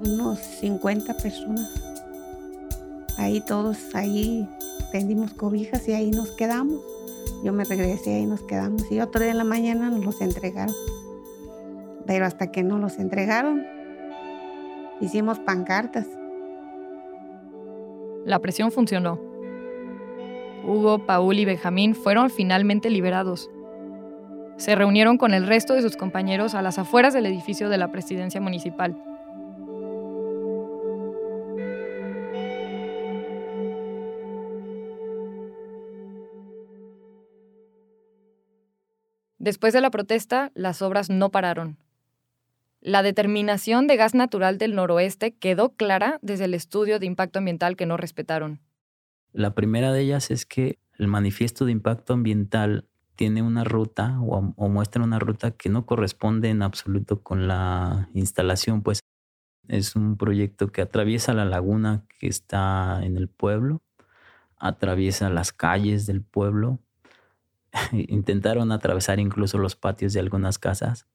Unos 0.00 0.38
50 0.60 1.14
personas. 1.14 1.70
Ahí 3.16 3.40
todos, 3.40 3.78
ahí 3.94 4.48
tendimos 4.92 5.34
cobijas 5.34 5.86
y 5.88 5.92
ahí 5.92 6.10
nos 6.10 6.30
quedamos. 6.30 6.80
Yo 7.44 7.52
me 7.52 7.64
regresé 7.64 8.18
y 8.20 8.26
nos 8.26 8.42
quedamos. 8.42 8.90
Y 8.90 9.00
otro 9.00 9.22
día 9.22 9.30
en 9.30 9.38
la 9.38 9.44
mañana 9.44 9.90
nos 9.90 10.04
los 10.04 10.20
entregaron. 10.20 10.74
Pero 12.06 12.26
hasta 12.26 12.50
que 12.50 12.62
no 12.62 12.78
los 12.78 12.98
entregaron, 12.98 13.64
hicimos 15.00 15.38
pancartas. 15.38 16.06
La 18.24 18.38
presión 18.40 18.72
funcionó. 18.72 19.27
Hugo, 20.68 21.06
Paul 21.06 21.38
y 21.38 21.46
Benjamín 21.46 21.94
fueron 21.94 22.28
finalmente 22.28 22.90
liberados. 22.90 23.48
Se 24.58 24.74
reunieron 24.74 25.16
con 25.16 25.32
el 25.32 25.46
resto 25.46 25.72
de 25.72 25.80
sus 25.80 25.96
compañeros 25.96 26.54
a 26.54 26.60
las 26.60 26.78
afueras 26.78 27.14
del 27.14 27.24
edificio 27.24 27.70
de 27.70 27.78
la 27.78 27.90
presidencia 27.90 28.38
municipal. 28.38 28.94
Después 39.38 39.72
de 39.72 39.80
la 39.80 39.90
protesta, 39.90 40.50
las 40.52 40.82
obras 40.82 41.08
no 41.08 41.30
pararon. 41.30 41.78
La 42.82 43.02
determinación 43.02 43.86
de 43.86 43.96
gas 43.96 44.14
natural 44.14 44.58
del 44.58 44.74
noroeste 44.74 45.32
quedó 45.32 45.70
clara 45.70 46.18
desde 46.20 46.44
el 46.44 46.52
estudio 46.52 46.98
de 46.98 47.06
impacto 47.06 47.38
ambiental 47.38 47.74
que 47.74 47.86
no 47.86 47.96
respetaron. 47.96 48.60
La 49.32 49.54
primera 49.54 49.92
de 49.92 50.00
ellas 50.00 50.30
es 50.30 50.46
que 50.46 50.78
el 50.98 51.06
manifiesto 51.06 51.64
de 51.64 51.72
impacto 51.72 52.12
ambiental 52.12 52.88
tiene 53.14 53.42
una 53.42 53.64
ruta 53.64 54.18
o, 54.20 54.40
muestra 54.68 55.02
una 55.02 55.18
ruta 55.18 55.50
que 55.50 55.68
no 55.68 55.86
corresponde 55.86 56.50
en 56.50 56.62
absoluto 56.62 57.22
con 57.22 57.48
la 57.48 58.08
instalación, 58.14 58.82
pues 58.82 59.00
es 59.66 59.96
un 59.96 60.16
proyecto 60.16 60.68
que 60.68 60.82
atraviesa 60.82 61.34
la 61.34 61.44
laguna 61.44 62.04
que 62.18 62.28
está 62.28 63.00
en 63.04 63.16
el 63.16 63.28
pueblo, 63.28 63.82
atraviesa 64.56 65.30
las 65.30 65.52
calles 65.52 66.06
del 66.06 66.22
pueblo, 66.22 66.80
Intentaron 67.92 68.72
atravesar 68.72 69.20
incluso 69.20 69.58
los 69.58 69.76
patios 69.76 70.12
de 70.12 70.20
algunas 70.20 70.58
casas. 70.58 71.06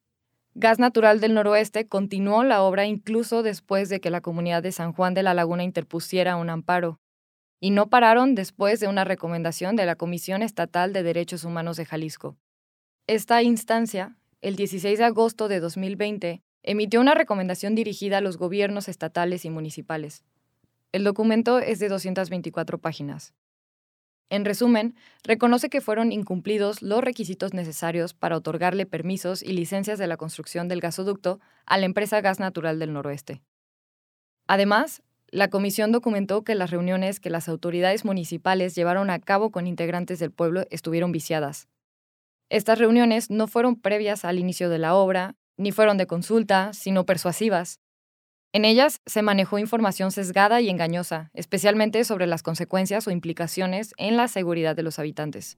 Gas 0.56 0.78
Natural 0.78 1.20
del 1.20 1.34
Noroeste 1.34 1.88
continuó 1.88 2.44
la 2.44 2.62
obra 2.62 2.86
incluso 2.86 3.42
después 3.42 3.90
de 3.90 4.00
que 4.00 4.12
la 4.12 4.22
comunidad 4.22 4.62
de 4.62 4.72
San 4.72 4.94
Juan 4.94 5.16
de 5.16 5.24
la 5.24 5.34
Laguna 5.34 5.64
interpusiera 5.64 6.36
un 6.36 6.50
amparo. 6.50 7.00
Y 7.64 7.72
no 7.72 7.90
pararon 7.90 8.36
después 8.36 8.82
de 8.82 8.90
una 8.90 9.06
recomendación 9.06 9.78
de 9.78 9.86
la 9.86 9.96
Comisión 9.96 10.42
Estatal 10.42 10.92
de 10.92 11.02
Derechos 11.02 11.46
Humanos 11.46 11.78
de 11.78 11.86
Jalisco. 11.86 12.36
Esta 13.08 13.42
instancia, 13.42 14.18
el 14.42 14.58
16 14.58 15.00
de 15.00 15.06
agosto 15.06 15.48
de 15.48 15.62
2020, 15.62 16.44
emitió 16.62 17.00
una 17.00 17.14
recomendación 17.14 17.74
dirigida 17.74 18.18
a 18.18 18.22
los 18.22 18.36
gobiernos 18.36 18.90
estatales 18.90 19.46
y 19.46 19.50
municipales. 19.50 20.26
El 20.92 21.06
documento 21.06 21.60
es 21.60 21.80
de 21.80 21.88
224 21.88 22.80
páginas. 22.80 23.34
En 24.30 24.44
resumen, 24.44 24.94
reconoce 25.24 25.70
que 25.70 25.80
fueron 25.80 26.12
incumplidos 26.12 26.82
los 26.82 27.02
requisitos 27.02 27.54
necesarios 27.54 28.14
para 28.14 28.36
otorgarle 28.36 28.86
permisos 28.86 29.42
y 29.42 29.54
licencias 29.54 29.98
de 29.98 30.08
la 30.08 30.18
construcción 30.18 30.68
del 30.68 30.82
gasoducto 30.82 31.40
a 31.66 31.78
la 31.78 31.86
empresa 31.86 32.20
Gas 32.20 32.42
Natural 32.42 32.78
del 32.78 32.92
Noroeste. 32.92 33.42
Además, 34.48 35.02
la 35.34 35.50
comisión 35.50 35.92
documentó 35.92 36.44
que 36.44 36.54
las 36.54 36.70
reuniones 36.70 37.20
que 37.20 37.32
las 37.32 37.50
autoridades 37.50 38.06
municipales 38.06 38.76
llevaron 38.76 39.10
a 39.10 39.18
cabo 39.18 39.50
con 39.50 39.66
integrantes 39.66 40.20
del 40.20 40.30
pueblo 40.32 40.66
estuvieron 40.70 41.12
viciadas. 41.12 41.68
Estas 42.50 42.78
reuniones 42.78 43.32
no 43.32 43.48
fueron 43.48 43.76
previas 43.76 44.26
al 44.26 44.38
inicio 44.38 44.70
de 44.70 44.78
la 44.78 44.94
obra, 44.94 45.36
ni 45.58 45.72
fueron 45.72 45.98
de 45.98 46.06
consulta, 46.06 46.72
sino 46.74 47.08
persuasivas. 47.08 47.80
En 48.52 48.64
ellas 48.64 49.02
se 49.08 49.24
manejó 49.24 49.58
información 49.58 50.12
sesgada 50.12 50.62
y 50.62 50.70
engañosa, 50.70 51.32
especialmente 51.34 52.04
sobre 52.04 52.28
las 52.28 52.44
consecuencias 52.44 53.08
o 53.08 53.12
implicaciones 53.12 53.96
en 53.98 54.18
la 54.18 54.28
seguridad 54.28 54.76
de 54.76 54.84
los 54.84 55.00
habitantes. 55.00 55.58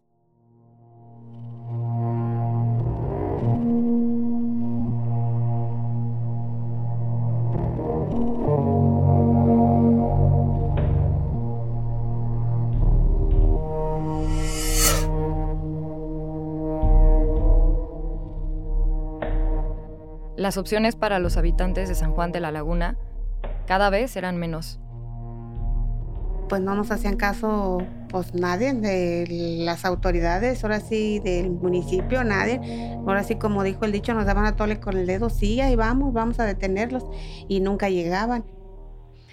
Las 20.45 20.57
opciones 20.57 20.95
para 20.95 21.17
los 21.17 21.37
habitantes 21.37 21.89
de 21.89 21.95
San 21.95 22.11
Juan 22.11 22.31
de 22.31 22.39
la 22.39 22.51
Laguna 22.51 22.99
cada 23.65 23.89
vez 23.89 24.15
eran 24.15 24.37
menos. 24.37 24.79
Pues 26.47 26.61
no 26.61 26.75
nos 26.75 26.91
hacían 26.91 27.17
caso 27.17 27.79
pues 28.09 28.35
nadie 28.35 28.71
de 28.75 29.25
las 29.65 29.85
autoridades, 29.85 30.63
ahora 30.63 30.81
sí 30.81 31.17
del 31.17 31.49
municipio, 31.49 32.23
nadie. 32.23 32.61
Ahora 33.07 33.23
sí, 33.23 33.37
como 33.37 33.63
dijo 33.63 33.85
el 33.85 33.91
dicho, 33.91 34.13
nos 34.13 34.27
daban 34.27 34.45
a 34.45 34.55
tole 34.55 34.79
con 34.79 34.95
el 34.95 35.07
dedo, 35.07 35.31
sí, 35.31 35.61
ahí 35.61 35.75
vamos, 35.75 36.13
vamos 36.13 36.39
a 36.39 36.45
detenerlos. 36.45 37.03
Y 37.47 37.61
nunca 37.61 37.89
llegaban. 37.89 38.45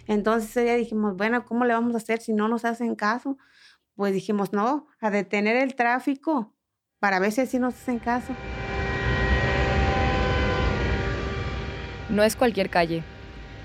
Entonces 0.06 0.64
día 0.64 0.76
dijimos, 0.76 1.14
bueno, 1.18 1.44
¿cómo 1.44 1.66
le 1.66 1.74
vamos 1.74 1.92
a 1.92 1.98
hacer 1.98 2.22
si 2.22 2.32
no 2.32 2.48
nos 2.48 2.64
hacen 2.64 2.94
caso? 2.94 3.36
Pues 3.96 4.14
dijimos, 4.14 4.54
no, 4.54 4.86
a 4.98 5.10
detener 5.10 5.56
el 5.56 5.74
tráfico 5.74 6.54
para 7.00 7.18
ver 7.18 7.32
si 7.32 7.42
así 7.42 7.58
nos 7.58 7.74
hacen 7.74 7.98
caso. 7.98 8.32
No 12.12 12.22
es 12.22 12.36
cualquier 12.36 12.68
calle. 12.68 13.02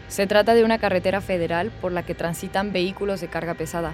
Se 0.08 0.26
trata 0.26 0.54
de 0.54 0.64
una 0.64 0.78
carretera 0.78 1.20
federal 1.20 1.70
por 1.82 1.92
la 1.92 2.04
que 2.04 2.16
transitan 2.16 2.72
vehículos 2.72 3.20
de 3.20 3.28
carga 3.28 3.56
pesada. 3.56 3.94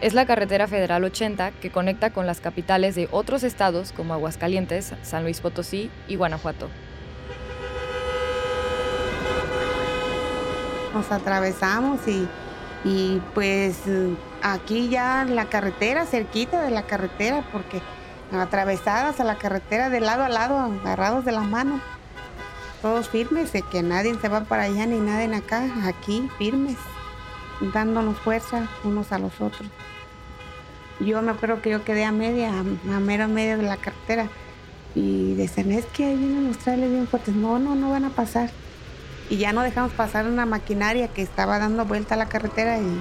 Es 0.00 0.14
la 0.14 0.26
carretera 0.26 0.66
federal 0.66 1.04
80 1.04 1.52
que 1.52 1.70
conecta 1.70 2.10
con 2.10 2.26
las 2.26 2.40
capitales 2.40 2.96
de 2.96 3.06
otros 3.12 3.44
estados 3.44 3.92
como 3.92 4.14
Aguascalientes, 4.14 4.94
San 5.04 5.22
Luis 5.22 5.40
Potosí 5.40 5.92
y 6.08 6.16
Guanajuato. 6.16 6.68
Nos 10.92 11.12
atravesamos 11.12 12.00
y, 12.08 12.26
y 12.84 13.22
pues 13.32 13.82
aquí 14.42 14.88
ya 14.88 15.24
la 15.24 15.44
carretera, 15.44 16.04
cerquita 16.04 16.62
de 16.62 16.72
la 16.72 16.82
carretera, 16.82 17.44
porque 17.52 17.80
atravesadas 18.32 19.20
a 19.20 19.24
la 19.24 19.38
carretera 19.38 19.88
de 19.88 20.00
lado 20.00 20.24
a 20.24 20.28
lado, 20.28 20.58
agarrados 20.58 21.24
de 21.24 21.30
la 21.30 21.42
mano 21.42 21.80
todos 22.80 23.08
firmes, 23.08 23.52
de 23.52 23.62
que 23.62 23.82
nadie 23.82 24.14
se 24.20 24.28
va 24.28 24.44
para 24.44 24.64
allá 24.64 24.86
ni 24.86 24.98
nadie 24.98 25.34
acá, 25.34 25.64
aquí 25.86 26.28
firmes, 26.38 26.76
dándonos 27.72 28.18
fuerza 28.18 28.68
unos 28.84 29.12
a 29.12 29.18
los 29.18 29.40
otros. 29.40 29.68
Yo 31.00 31.22
me 31.22 31.30
acuerdo 31.30 31.62
que 31.62 31.70
yo 31.70 31.84
quedé 31.84 32.04
a 32.04 32.12
media, 32.12 32.50
a 32.58 33.00
mera 33.00 33.28
media 33.28 33.56
de 33.56 33.62
la 33.62 33.76
cartera 33.76 34.28
y 34.94 35.34
decían, 35.34 35.70
es 35.70 35.86
que 35.86 36.06
ahí 36.06 36.16
vienen 36.16 36.48
los 36.48 36.58
trailers 36.58 36.90
bien 36.90 37.06
fuertes. 37.06 37.34
No, 37.34 37.58
no, 37.58 37.74
no 37.74 37.90
van 37.90 38.04
a 38.04 38.10
pasar. 38.10 38.50
Y 39.30 39.36
ya 39.36 39.52
no 39.52 39.62
dejamos 39.62 39.92
pasar 39.92 40.26
una 40.26 40.46
maquinaria 40.46 41.08
que 41.08 41.22
estaba 41.22 41.58
dando 41.58 41.84
vuelta 41.84 42.14
a 42.14 42.18
la 42.18 42.28
carretera 42.28 42.78
y 42.78 42.98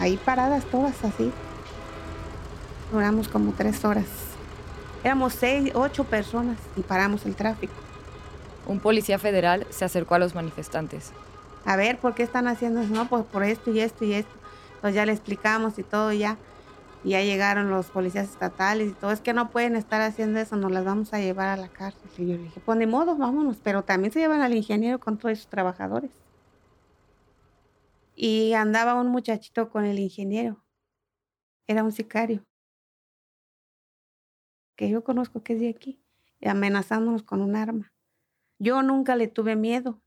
ahí 0.00 0.16
paradas 0.16 0.64
todas 0.64 1.04
así. 1.04 1.30
Duramos 2.90 3.28
como 3.28 3.52
tres 3.52 3.84
horas. 3.84 4.06
Éramos 5.04 5.34
seis, 5.34 5.70
ocho 5.74 6.04
personas 6.04 6.58
y 6.76 6.80
paramos 6.82 7.24
el 7.26 7.36
tráfico 7.36 7.74
un 8.66 8.80
policía 8.80 9.18
federal 9.18 9.66
se 9.70 9.84
acercó 9.84 10.14
a 10.14 10.18
los 10.18 10.34
manifestantes. 10.34 11.12
A 11.64 11.76
ver, 11.76 11.98
¿por 11.98 12.14
qué 12.14 12.22
están 12.22 12.48
haciendo 12.48 12.80
eso? 12.80 12.92
No, 12.92 13.08
pues 13.08 13.24
por 13.24 13.44
esto 13.44 13.70
y 13.70 13.80
esto 13.80 14.04
y 14.04 14.14
esto. 14.14 14.32
Entonces 14.76 14.94
ya 14.96 15.06
le 15.06 15.12
explicamos 15.12 15.78
y 15.78 15.82
todo 15.82 16.12
ya. 16.12 16.36
Y 17.04 17.10
ya 17.10 17.22
llegaron 17.22 17.70
los 17.70 17.86
policías 17.86 18.28
estatales 18.28 18.90
y 18.90 18.94
todo. 18.94 19.10
Es 19.10 19.20
que 19.20 19.32
no 19.32 19.50
pueden 19.50 19.76
estar 19.76 20.00
haciendo 20.00 20.38
eso, 20.38 20.56
nos 20.56 20.70
las 20.70 20.84
vamos 20.84 21.12
a 21.12 21.20
llevar 21.20 21.48
a 21.48 21.56
la 21.56 21.68
cárcel. 21.68 22.08
Y 22.18 22.26
yo 22.26 22.36
le 22.36 22.44
dije, 22.44 22.60
pues 22.64 22.78
ni 22.78 22.86
modo, 22.86 23.16
vámonos. 23.16 23.58
Pero 23.62 23.82
también 23.82 24.12
se 24.12 24.20
llevan 24.20 24.40
al 24.40 24.54
ingeniero 24.54 24.98
con 25.00 25.18
todos 25.18 25.38
sus 25.38 25.48
trabajadores. 25.48 26.10
Y 28.14 28.52
andaba 28.54 28.94
un 28.94 29.08
muchachito 29.08 29.68
con 29.70 29.84
el 29.84 29.98
ingeniero. 29.98 30.64
Era 31.66 31.82
un 31.82 31.92
sicario. 31.92 32.44
Que 34.76 34.88
yo 34.88 35.02
conozco 35.02 35.42
que 35.42 35.54
es 35.54 35.60
de 35.60 35.70
aquí. 35.70 36.00
Y 36.40 36.48
amenazándonos 36.48 37.22
con 37.22 37.40
un 37.40 37.56
arma. 37.56 37.91
Yo 38.62 38.80
nunca 38.80 39.16
le 39.16 39.26
tuve 39.26 39.56
miedo. 39.56 40.00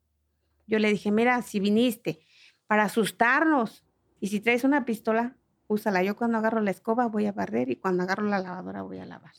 Yo 0.65 0.80
le 0.80 0.89
dije, 0.89 1.12
mira, 1.12 1.41
si 1.41 1.60
viniste 1.60 2.22
para 2.68 2.84
asustarnos 2.84 3.84
y 4.22 4.28
si 4.28 4.39
traes 4.39 4.63
una 4.63 4.86
pistola, 4.86 5.36
úsala. 5.68 6.04
Yo 6.04 6.15
cuando 6.15 6.38
agarro 6.38 6.62
la 6.62 6.72
escoba 6.72 7.08
voy 7.08 7.26
a 7.26 7.34
barrer 7.34 7.70
y 7.70 7.76
cuando 7.76 8.04
agarro 8.04 8.24
la 8.24 8.39
lavadora 8.39 8.82
voy 8.82 9.00
a 9.00 9.06
lavar. 9.06 9.34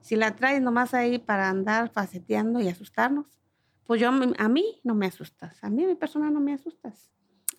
Si 0.00 0.16
la 0.16 0.34
traes 0.36 0.62
nomás 0.62 0.94
ahí 0.94 1.18
para 1.18 1.50
andar 1.50 1.90
faceteando 1.90 2.60
y 2.60 2.68
asustarnos, 2.68 3.26
pues 3.84 4.00
yo 4.00 4.08
a 4.08 4.48
mí 4.48 4.80
no 4.84 4.94
me 4.94 5.04
asustas. 5.04 5.62
A 5.62 5.68
mí, 5.68 5.84
a 5.84 5.86
mi 5.86 5.94
persona, 5.94 6.30
no 6.30 6.40
me 6.40 6.54
asustas. 6.54 7.10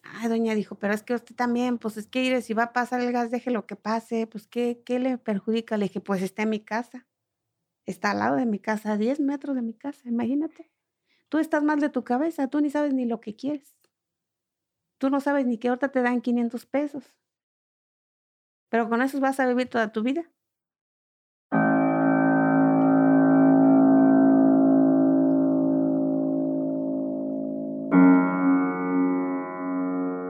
Ay, 0.01 0.29
doña 0.29 0.55
dijo, 0.55 0.73
pero 0.79 0.95
es 0.95 1.03
que 1.03 1.13
usted 1.13 1.35
también, 1.35 1.77
pues 1.77 1.95
es 1.97 2.07
que 2.07 2.41
si 2.41 2.55
va 2.55 2.63
a 2.63 2.73
pasar 2.73 3.01
el 3.01 3.11
gas, 3.11 3.29
deje 3.29 3.51
lo 3.51 3.67
que 3.67 3.75
pase, 3.75 4.25
pues 4.25 4.47
¿qué, 4.47 4.81
qué 4.83 4.97
le 4.97 5.19
perjudica? 5.19 5.77
Le 5.77 5.85
dije, 5.85 5.99
pues 5.99 6.23
está 6.23 6.41
en 6.41 6.49
mi 6.49 6.59
casa. 6.59 7.05
Está 7.85 8.11
al 8.11 8.19
lado 8.19 8.35
de 8.37 8.45
mi 8.45 8.59
casa, 8.59 8.93
a 8.93 8.97
10 8.97 9.19
metros 9.19 9.55
de 9.55 9.61
mi 9.61 9.73
casa, 9.73 10.07
imagínate. 10.07 10.71
Tú 11.29 11.37
estás 11.39 11.63
mal 11.63 11.79
de 11.79 11.89
tu 11.89 12.03
cabeza, 12.03 12.47
tú 12.47 12.61
ni 12.61 12.69
sabes 12.69 12.93
ni 12.93 13.05
lo 13.05 13.19
que 13.19 13.35
quieres. 13.35 13.75
Tú 14.99 15.09
no 15.09 15.19
sabes 15.19 15.45
ni 15.45 15.57
que 15.57 15.67
ahorita 15.67 15.89
te 15.89 16.01
dan 16.01 16.21
500 16.21 16.65
pesos. 16.65 17.13
Pero 18.69 18.87
con 18.89 19.01
eso 19.01 19.19
vas 19.19 19.39
a 19.39 19.47
vivir 19.47 19.69
toda 19.69 19.91
tu 19.91 20.01
vida. 20.01 20.23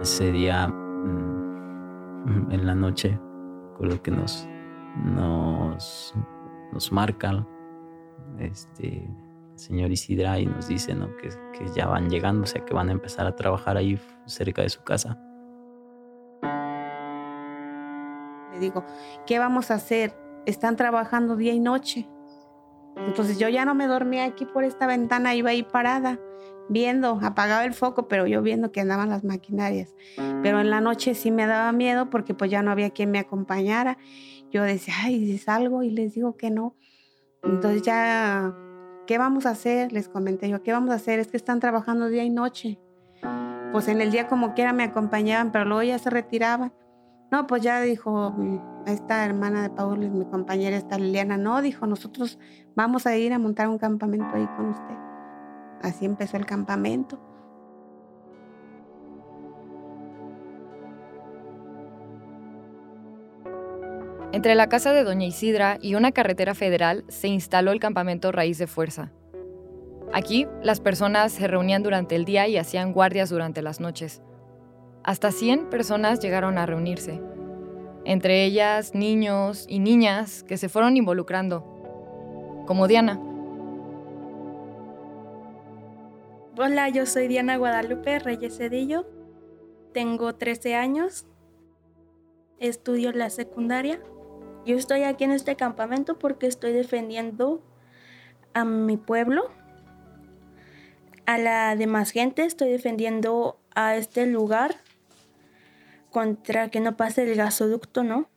Ese 0.02 0.32
día, 0.32 0.68
mm, 0.68 2.52
en 2.52 2.66
la 2.66 2.76
noche, 2.76 3.20
con 3.78 3.89
lo 3.89 4.02
que 4.02 4.12
nos, 4.12 4.48
nos 5.06 6.13
nos 6.73 6.91
marcan, 6.91 7.47
este, 8.39 9.07
el 9.53 9.59
señor 9.59 9.91
Isidra 9.91 10.39
y 10.39 10.45
nos 10.45 10.67
dice 10.67 10.95
¿no? 10.95 11.15
que, 11.17 11.29
que 11.57 11.67
ya 11.75 11.88
van 11.88 12.09
llegando, 12.09 12.43
o 12.43 12.47
sea 12.47 12.65
que 12.65 12.73
van 12.73 12.89
a 12.89 12.91
empezar 12.91 13.27
a 13.27 13.36
trabajar 13.36 13.77
ahí 13.77 13.99
cerca 14.25 14.62
de 14.63 14.69
su 14.69 14.83
casa. 14.83 15.19
Le 18.51 18.59
digo, 18.59 18.83
¿qué 19.25 19.39
vamos 19.39 19.71
a 19.71 19.75
hacer? 19.75 20.15
Están 20.45 20.75
trabajando 20.75 21.36
día 21.36 21.53
y 21.53 21.59
noche. 21.59 22.09
Entonces 22.95 23.39
yo 23.39 23.49
ya 23.49 23.65
no 23.65 23.73
me 23.73 23.88
dormía 23.88 24.25
aquí 24.25 24.45
por 24.45 24.63
esta 24.63 24.86
ventana, 24.86 25.33
iba 25.33 25.49
ahí 25.49 25.63
parada, 25.63 26.19
viendo, 26.69 27.19
apagaba 27.23 27.65
el 27.65 27.73
foco, 27.73 28.07
pero 28.07 28.27
yo 28.27 28.41
viendo 28.41 28.71
que 28.71 28.81
andaban 28.81 29.09
las 29.09 29.23
maquinarias. 29.23 29.95
Pero 30.43 30.59
en 30.59 30.69
la 30.69 30.81
noche 30.81 31.15
sí 31.15 31.31
me 31.31 31.47
daba 31.47 31.71
miedo 31.71 32.09
porque 32.09 32.33
pues 32.33 32.51
ya 32.51 32.62
no 32.62 32.71
había 32.71 32.91
quien 32.91 33.09
me 33.09 33.19
acompañara 33.19 33.97
yo 34.54 34.62
decía, 34.63 34.94
ay, 35.04 35.38
salgo 35.39 35.82
y 35.82 35.89
les 35.89 36.13
digo 36.13 36.38
que 36.38 36.52
no. 36.52 36.76
Entonces 37.42 37.82
ya, 37.82 38.56
¿qué 39.08 39.18
vamos 39.18 39.48
a 39.48 39.50
hacer? 39.50 39.92
Les 39.92 40.08
comenté 40.08 40.48
yo, 40.48 40.62
¿qué 40.62 40.72
vamos 40.72 40.92
a 40.92 40.96
hacer? 40.96 41.20
Es 41.20 41.30
que 41.30 41.38
están 41.38 41.60
trabajando 41.60 42.08
día 42.08 42.24
y 42.24 42.30
noche. 42.30 42.80
Pues 43.72 43.88
en 43.88 44.00
el 44.00 44.12
día 44.12 44.28
como 44.28 44.54
quiera 44.54 44.72
me 44.72 44.84
acompañaban, 44.84 45.52
pero 45.52 45.66
luego 45.66 45.82
ya 45.82 45.98
se 45.98 46.12
retiraban. 46.12 46.72
No, 47.32 47.48
pues 47.48 47.63
ya 47.63 47.82
dijo 47.82 48.30
mm, 48.30 48.86
esta 48.86 49.26
hermana 49.26 49.63
de 49.63 49.72
Paul, 49.72 50.08
mi 50.12 50.26
compañera, 50.26 50.78
esta 50.78 51.00
Liliana, 51.00 51.36
no, 51.36 51.63
dijo, 51.63 51.88
nosotros 51.88 52.38
vamos 52.76 53.08
a 53.08 53.18
ir 53.18 53.34
a 53.34 53.39
montar 53.39 53.68
un 53.68 53.80
campamento 53.80 54.36
ahí 54.36 54.48
con 54.56 54.70
usted. 54.70 54.96
Así 55.82 56.06
empezó 56.06 56.38
el 56.38 56.46
campamento. 56.46 57.20
Entre 64.34 64.56
la 64.56 64.67
casa 64.67 64.93
de 64.93 65.04
Doña 65.04 65.28
Isidra 65.28 65.78
y 65.80 65.93
una 65.93 66.12
carretera 66.12 66.56
federal 66.56 67.06
se 67.08 67.28
instaló 67.28 67.72
el 67.72 67.80
campamento 67.80 68.32
Raíz 68.32 68.58
de 68.58 68.65
Fuerza. 68.65 69.12
Aquí, 70.12 70.48
las 70.63 70.80
personas 70.80 71.34
se 71.34 71.48
reunían 71.48 71.84
durante 71.84 72.15
el 72.15 72.26
día 72.26 72.48
y 72.48 72.58
hacían 72.58 72.93
guardias 72.93 73.30
durante 73.30 73.62
las 73.62 73.80
noches. 73.80 74.24
Hasta 75.04 75.32
100 75.32 75.69
personas 75.69 76.19
llegaron 76.19 76.58
a 76.58 76.65
reunirse, 76.65 77.22
entre 78.06 78.43
ellas 78.43 78.96
niños 78.96 79.67
y 79.69 79.78
niñas 79.78 80.41
que 80.41 80.58
se 80.58 80.67
fueron 80.67 80.98
involucrando, 80.98 82.63
como 82.65 82.88
Diana. 82.88 83.19
Hola, 86.58 86.89
yo 86.89 87.06
soy 87.06 87.28
Diana 87.28 87.58
Guadalupe 87.58 88.17
Reyes 88.17 88.58
Cedillo, 88.58 89.06
tengo 89.93 90.34
13 90.34 90.74
años, 90.74 91.28
estudio 92.58 93.12
la 93.12 93.30
secundaria. 93.30 94.00
Yo 94.65 94.78
estoy 94.78 95.04
aquí 95.04 95.26
en 95.26 95.32
este 95.32 95.56
campamento 95.56 96.17
porque 96.17 96.47
estoy 96.47 96.71
defendiendo 96.71 97.62
a 98.54 98.63
mi 98.63 98.95
pueblo, 98.95 99.52
a 101.26 101.38
la 101.38 101.76
demás 101.76 102.12
gente, 102.12 102.45
estoy 102.45 102.69
defendiendo 102.69 103.60
a 103.76 103.95
este 103.97 104.26
lugar 104.26 104.76
contra 106.12 106.69
que 106.69 106.80
no 106.80 106.95
pase 106.95 107.23
el 107.23 107.36
gasoducto, 107.36 108.04
¿no? 108.04 108.30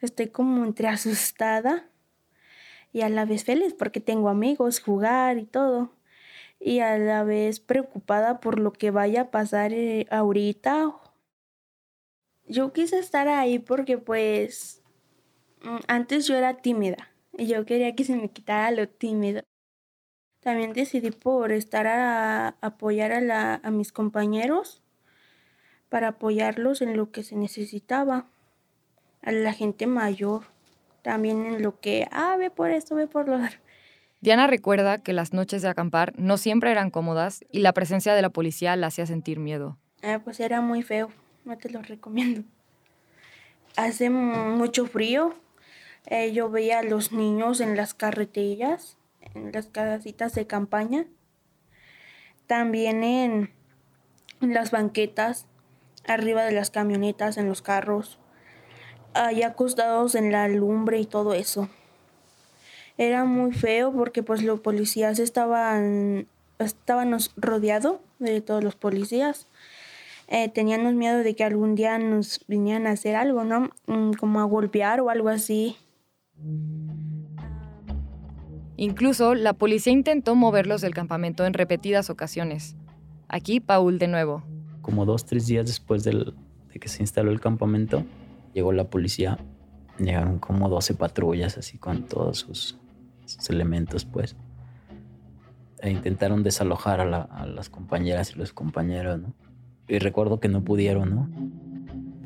Estoy 0.00 0.28
como 0.28 0.64
entre 0.64 0.88
asustada 0.88 1.88
y 2.92 3.02
a 3.02 3.08
la 3.08 3.24
vez 3.24 3.44
feliz 3.44 3.74
porque 3.74 4.00
tengo 4.00 4.28
amigos, 4.28 4.80
jugar 4.80 5.38
y 5.38 5.46
todo. 5.46 5.94
Y 6.58 6.80
a 6.80 6.98
la 6.98 7.24
vez 7.24 7.60
preocupada 7.60 8.40
por 8.40 8.58
lo 8.58 8.72
que 8.72 8.90
vaya 8.90 9.22
a 9.22 9.30
pasar 9.30 9.72
eh, 9.72 10.06
ahorita. 10.10 10.94
Yo 12.50 12.72
quise 12.72 12.98
estar 12.98 13.28
ahí 13.28 13.60
porque 13.60 13.96
pues 13.96 14.82
mm, 15.62 15.76
antes 15.86 16.26
yo 16.26 16.36
era 16.36 16.56
tímida 16.56 17.08
y 17.38 17.46
yo 17.46 17.64
quería 17.64 17.94
que 17.94 18.02
se 18.02 18.16
me 18.16 18.28
quitara 18.28 18.72
lo 18.72 18.88
tímido. 18.88 19.42
También 20.40 20.72
decidí 20.72 21.12
por 21.12 21.52
estar 21.52 21.86
a, 21.86 22.56
apoyar 22.60 23.12
a, 23.12 23.20
la, 23.20 23.60
a 23.62 23.70
mis 23.70 23.92
compañeros 23.92 24.82
para 25.88 26.08
apoyarlos 26.08 26.82
en 26.82 26.96
lo 26.96 27.12
que 27.12 27.22
se 27.22 27.36
necesitaba, 27.36 28.26
a 29.22 29.30
la 29.30 29.52
gente 29.52 29.86
mayor, 29.86 30.42
también 31.02 31.46
en 31.46 31.62
lo 31.62 31.78
que, 31.78 32.08
ah, 32.10 32.36
ve 32.36 32.50
por 32.50 32.70
esto, 32.70 32.96
ve 32.96 33.06
por 33.06 33.28
lo 33.28 33.38
Diana 34.20 34.48
recuerda 34.48 34.98
que 34.98 35.12
las 35.12 35.32
noches 35.32 35.62
de 35.62 35.68
acampar 35.68 36.14
no 36.18 36.36
siempre 36.36 36.72
eran 36.72 36.90
cómodas 36.90 37.44
y 37.52 37.60
la 37.60 37.72
presencia 37.72 38.12
de 38.14 38.22
la 38.22 38.30
policía 38.30 38.74
la 38.74 38.88
hacía 38.88 39.06
sentir 39.06 39.38
miedo. 39.38 39.78
Ah, 40.02 40.20
pues 40.24 40.40
era 40.40 40.60
muy 40.60 40.82
feo, 40.82 41.10
no 41.44 41.58
te 41.58 41.70
lo 41.70 41.82
recomiendo. 41.82 42.42
Hace 43.76 44.10
mucho 44.10 44.86
frío, 44.86 45.34
eh, 46.06 46.32
yo 46.32 46.50
veía 46.50 46.80
a 46.80 46.82
los 46.82 47.12
niños 47.12 47.60
en 47.60 47.76
las 47.76 47.94
carretillas, 47.94 48.98
en 49.34 49.52
las 49.52 49.66
casitas 49.66 50.34
de 50.34 50.46
campaña, 50.46 51.06
también 52.46 53.04
en 53.04 53.50
las 54.40 54.70
banquetas 54.70 55.46
arriba 56.06 56.44
de 56.44 56.52
las 56.52 56.70
camionetas, 56.70 57.36
en 57.36 57.46
los 57.46 57.62
carros, 57.62 58.18
ahí 59.14 59.42
acostados 59.42 60.14
en 60.14 60.32
la 60.32 60.48
lumbre 60.48 60.98
y 60.98 61.06
todo 61.06 61.34
eso. 61.34 61.68
Era 62.98 63.24
muy 63.24 63.52
feo 63.52 63.92
porque 63.92 64.22
pues 64.22 64.42
los 64.42 64.60
policías 64.60 65.18
estaban, 65.18 66.28
estaban 66.58 67.16
rodeados 67.36 68.00
de 68.18 68.40
todos 68.40 68.62
los 68.62 68.76
policías. 68.76 69.46
Eh, 70.30 70.48
teníamos 70.48 70.94
miedo 70.94 71.18
de 71.18 71.34
que 71.34 71.44
algún 71.44 71.74
día 71.74 71.98
nos 71.98 72.44
vinieran 72.48 72.86
a 72.86 72.92
hacer 72.92 73.16
algo, 73.16 73.44
¿no? 73.44 73.70
Mm, 73.86 74.12
como 74.12 74.40
a 74.40 74.44
golpear 74.44 75.00
o 75.00 75.10
algo 75.10 75.28
así. 75.28 75.76
Incluso 78.76 79.34
la 79.34 79.52
policía 79.52 79.92
intentó 79.92 80.34
moverlos 80.34 80.80
del 80.80 80.94
campamento 80.94 81.44
en 81.44 81.52
repetidas 81.52 82.08
ocasiones. 82.08 82.76
Aquí 83.28 83.60
Paul 83.60 83.98
de 83.98 84.08
nuevo 84.08 84.42
como 84.90 85.04
dos, 85.04 85.24
tres 85.24 85.46
días 85.46 85.66
después 85.66 86.04
de 86.04 86.32
que 86.80 86.88
se 86.88 87.02
instaló 87.02 87.30
el 87.30 87.40
campamento, 87.40 88.04
llegó 88.54 88.72
la 88.72 88.90
policía. 88.90 89.38
Llegaron 89.98 90.38
como 90.38 90.68
12 90.68 90.94
patrullas 90.94 91.58
así 91.58 91.76
con 91.76 92.04
todos 92.04 92.38
sus, 92.38 92.76
elementos, 93.50 94.04
pues. 94.04 94.34
E 95.82 95.90
intentaron 95.90 96.42
desalojar 96.42 97.00
a, 97.00 97.46
las 97.46 97.68
compañeras 97.68 98.32
y 98.32 98.38
los 98.38 98.52
compañeros, 98.52 99.20
¿no? 99.20 99.34
Y 99.88 99.98
recuerdo 99.98 100.40
que 100.40 100.48
no 100.48 100.62
pudieron, 100.62 101.14
¿no? 101.14 101.28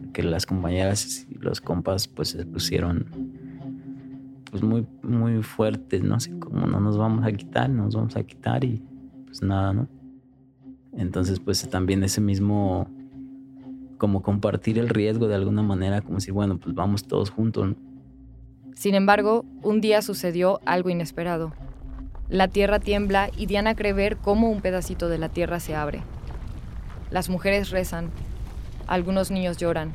Porque 0.01 0.23
las 0.23 0.47
compañeras 0.47 1.27
y 1.31 1.35
los 1.39 1.61
compas 1.61 2.09
pues 2.09 2.31
se 2.31 2.45
pusieron 2.45 3.07
pues 4.51 4.63
muy, 4.63 4.87
muy 5.03 5.43
fuertes, 5.43 6.03
¿no? 6.03 6.15
Así 6.15 6.31
como 6.39 6.67
no 6.67 6.79
nos 6.79 6.97
vamos 6.97 7.25
a 7.25 7.33
quitar, 7.33 7.69
nos 7.69 7.97
vamos 7.97 8.17
a 8.17 8.23
quitar 8.23 8.63
y 8.63 8.83
pues 9.27 9.43
nada, 9.43 9.73
¿no? 9.73 9.89
Entonces, 10.97 11.41
pues 11.41 11.69
también 11.69 12.05
ese 12.05 12.21
mismo, 12.21 12.89
como 13.99 14.23
compartir 14.23 14.79
el 14.79 14.89
riesgo 14.89 15.27
de 15.27 15.35
alguna 15.35 15.63
manera, 15.63 16.03
como 16.03 16.17
decir, 16.17 16.33
bueno, 16.33 16.59
pues 16.59 16.75
vamos 16.75 17.05
todos 17.05 17.31
juntos. 17.31 17.75
Sin 18.75 18.95
embargo, 18.95 19.45
un 19.63 19.81
día 19.81 20.03
sucedió 20.03 20.61
algo 20.65 20.91
inesperado. 20.91 21.53
La 22.29 22.49
tierra 22.49 22.79
tiembla 22.79 23.31
y 23.37 23.47
Diana 23.47 23.75
cree 23.75 23.93
ver 23.93 24.17
cómo 24.19 24.51
un 24.51 24.61
pedacito 24.61 25.09
de 25.09 25.19
la 25.19 25.29
tierra 25.29 25.61
se 25.61 25.75
abre. 25.75 26.03
Las 27.15 27.29
mujeres 27.29 27.71
rezan, 27.71 28.11
algunos 28.89 29.31
niños 29.31 29.57
lloran. 29.57 29.93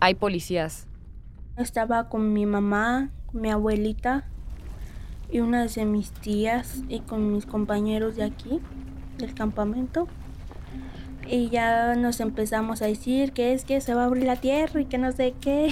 Hay 0.00 0.16
policías. 0.16 0.86
Estaba 1.56 2.10
con 2.10 2.34
mi 2.34 2.44
mamá, 2.44 3.08
mi 3.32 3.50
abuelita 3.50 4.26
y 5.32 5.40
una 5.40 5.64
de 5.64 5.84
mis 5.86 6.10
tías 6.10 6.82
y 6.90 7.00
con 7.00 7.32
mis 7.32 7.46
compañeros 7.46 8.16
de 8.16 8.24
aquí 8.24 8.60
del 9.16 9.32
campamento 9.32 10.08
y 11.26 11.48
ya 11.48 11.94
nos 11.94 12.20
empezamos 12.20 12.82
a 12.82 12.86
decir 12.86 13.32
que 13.32 13.54
es 13.54 13.64
que 13.64 13.80
se 13.80 13.94
va 13.94 14.02
a 14.02 14.04
abrir 14.04 14.24
la 14.24 14.36
tierra 14.36 14.78
y 14.82 14.84
que 14.84 14.98
no 14.98 15.12
sé 15.12 15.32
qué. 15.40 15.70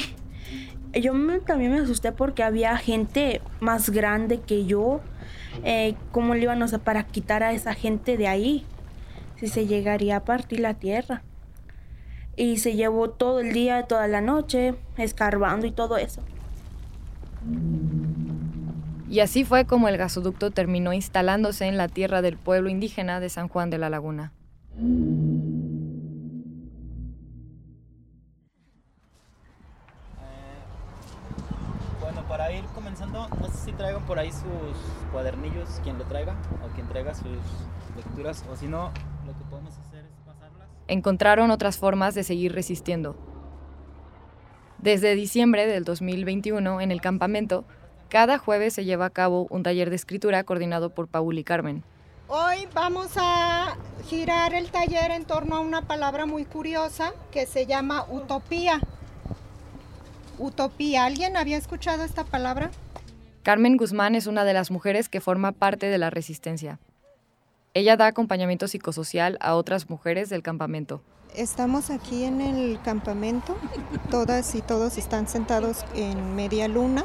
Yo 0.98 1.12
también 1.44 1.72
me 1.72 1.80
asusté 1.80 2.10
porque 2.10 2.42
había 2.42 2.74
gente 2.78 3.42
más 3.60 3.90
grande 3.90 4.40
que 4.40 4.64
yo. 4.64 5.02
Eh, 5.62 5.94
¿Cómo 6.10 6.34
le 6.34 6.44
íbamos 6.44 6.72
a 6.72 6.78
para 6.78 7.04
quitar 7.04 7.42
a 7.42 7.52
esa 7.52 7.74
gente 7.74 8.16
de 8.16 8.28
ahí? 8.28 8.64
Si 9.44 9.50
se 9.50 9.66
llegaría 9.66 10.16
a 10.16 10.24
partir 10.24 10.60
la 10.60 10.72
tierra. 10.72 11.22
Y 12.34 12.56
se 12.56 12.76
llevó 12.76 13.10
todo 13.10 13.40
el 13.40 13.52
día, 13.52 13.82
toda 13.82 14.08
la 14.08 14.22
noche, 14.22 14.74
escarbando 14.96 15.66
y 15.66 15.70
todo 15.70 15.98
eso. 15.98 16.22
Y 19.06 19.20
así 19.20 19.44
fue 19.44 19.66
como 19.66 19.88
el 19.88 19.98
gasoducto 19.98 20.50
terminó 20.50 20.94
instalándose 20.94 21.66
en 21.66 21.76
la 21.76 21.88
tierra 21.88 22.22
del 22.22 22.38
pueblo 22.38 22.70
indígena 22.70 23.20
de 23.20 23.28
San 23.28 23.48
Juan 23.48 23.68
de 23.68 23.76
la 23.76 23.90
Laguna. 23.90 24.32
bueno, 32.00 32.22
para 32.28 32.50
ir 32.50 32.64
comenzando, 32.74 33.28
no 33.28 33.46
sé 33.48 33.66
si 33.66 33.72
traigan 33.72 34.06
por 34.06 34.18
ahí 34.18 34.32
sus 34.32 35.12
cuadernillos, 35.12 35.80
quien 35.82 35.98
lo 35.98 36.04
traiga, 36.04 36.34
o 36.64 36.74
quien 36.74 36.88
traiga 36.88 37.14
sus 37.14 37.36
lecturas, 37.94 38.42
o 38.50 38.56
si 38.56 38.68
no, 38.68 38.90
lo 39.26 39.36
que 39.36 39.44
podemos 39.50 39.76
hacer 39.78 40.04
es 40.04 40.20
pasarlas. 40.26 40.68
Encontraron 40.88 41.50
otras 41.50 41.78
formas 41.78 42.14
de 42.14 42.24
seguir 42.24 42.52
resistiendo. 42.52 43.16
Desde 44.78 45.14
diciembre 45.14 45.66
del 45.66 45.84
2021, 45.84 46.80
en 46.80 46.90
el 46.90 47.00
campamento, 47.00 47.64
cada 48.08 48.38
jueves 48.38 48.74
se 48.74 48.84
lleva 48.84 49.06
a 49.06 49.10
cabo 49.10 49.46
un 49.50 49.62
taller 49.62 49.90
de 49.90 49.96
escritura 49.96 50.44
coordinado 50.44 50.90
por 50.90 51.08
Paul 51.08 51.38
y 51.38 51.44
Carmen. 51.44 51.82
Hoy 52.28 52.68
vamos 52.72 53.12
a 53.16 53.76
girar 54.08 54.54
el 54.54 54.70
taller 54.70 55.10
en 55.10 55.24
torno 55.24 55.56
a 55.56 55.60
una 55.60 55.82
palabra 55.82 56.26
muy 56.26 56.44
curiosa 56.44 57.12
que 57.30 57.46
se 57.46 57.66
llama 57.66 58.06
utopía. 58.10 58.80
Utopía, 60.38 61.04
¿alguien 61.04 61.36
había 61.36 61.56
escuchado 61.56 62.02
esta 62.02 62.24
palabra? 62.24 62.70
Carmen 63.42 63.76
Guzmán 63.76 64.14
es 64.14 64.26
una 64.26 64.44
de 64.44 64.54
las 64.54 64.70
mujeres 64.70 65.08
que 65.08 65.20
forma 65.20 65.52
parte 65.52 65.86
de 65.86 65.98
la 65.98 66.10
resistencia. 66.10 66.78
Ella 67.76 67.96
da 67.96 68.06
acompañamiento 68.06 68.68
psicosocial 68.68 69.36
a 69.40 69.56
otras 69.56 69.90
mujeres 69.90 70.30
del 70.30 70.42
campamento. 70.44 71.02
Estamos 71.34 71.90
aquí 71.90 72.22
en 72.22 72.40
el 72.40 72.80
campamento, 72.82 73.56
todas 74.12 74.54
y 74.54 74.60
todos 74.60 74.96
están 74.96 75.26
sentados 75.26 75.84
en 75.96 76.36
media 76.36 76.68
luna. 76.68 77.04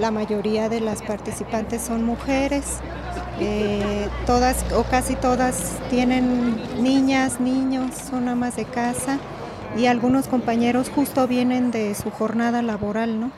La 0.00 0.10
mayoría 0.10 0.70
de 0.70 0.80
las 0.80 1.02
participantes 1.02 1.82
son 1.82 2.02
mujeres, 2.02 2.78
eh, 3.40 4.08
todas 4.24 4.64
o 4.72 4.84
casi 4.84 5.16
todas 5.16 5.78
tienen 5.90 6.82
niñas, 6.82 7.38
niños, 7.38 7.94
son 7.94 8.28
amas 8.28 8.56
de 8.56 8.64
casa. 8.64 9.18
Y 9.76 9.84
algunos 9.84 10.28
compañeros 10.28 10.88
justo 10.88 11.28
vienen 11.28 11.70
de 11.70 11.94
su 11.94 12.10
jornada 12.10 12.62
laboral, 12.62 13.20
¿no? 13.20 13.32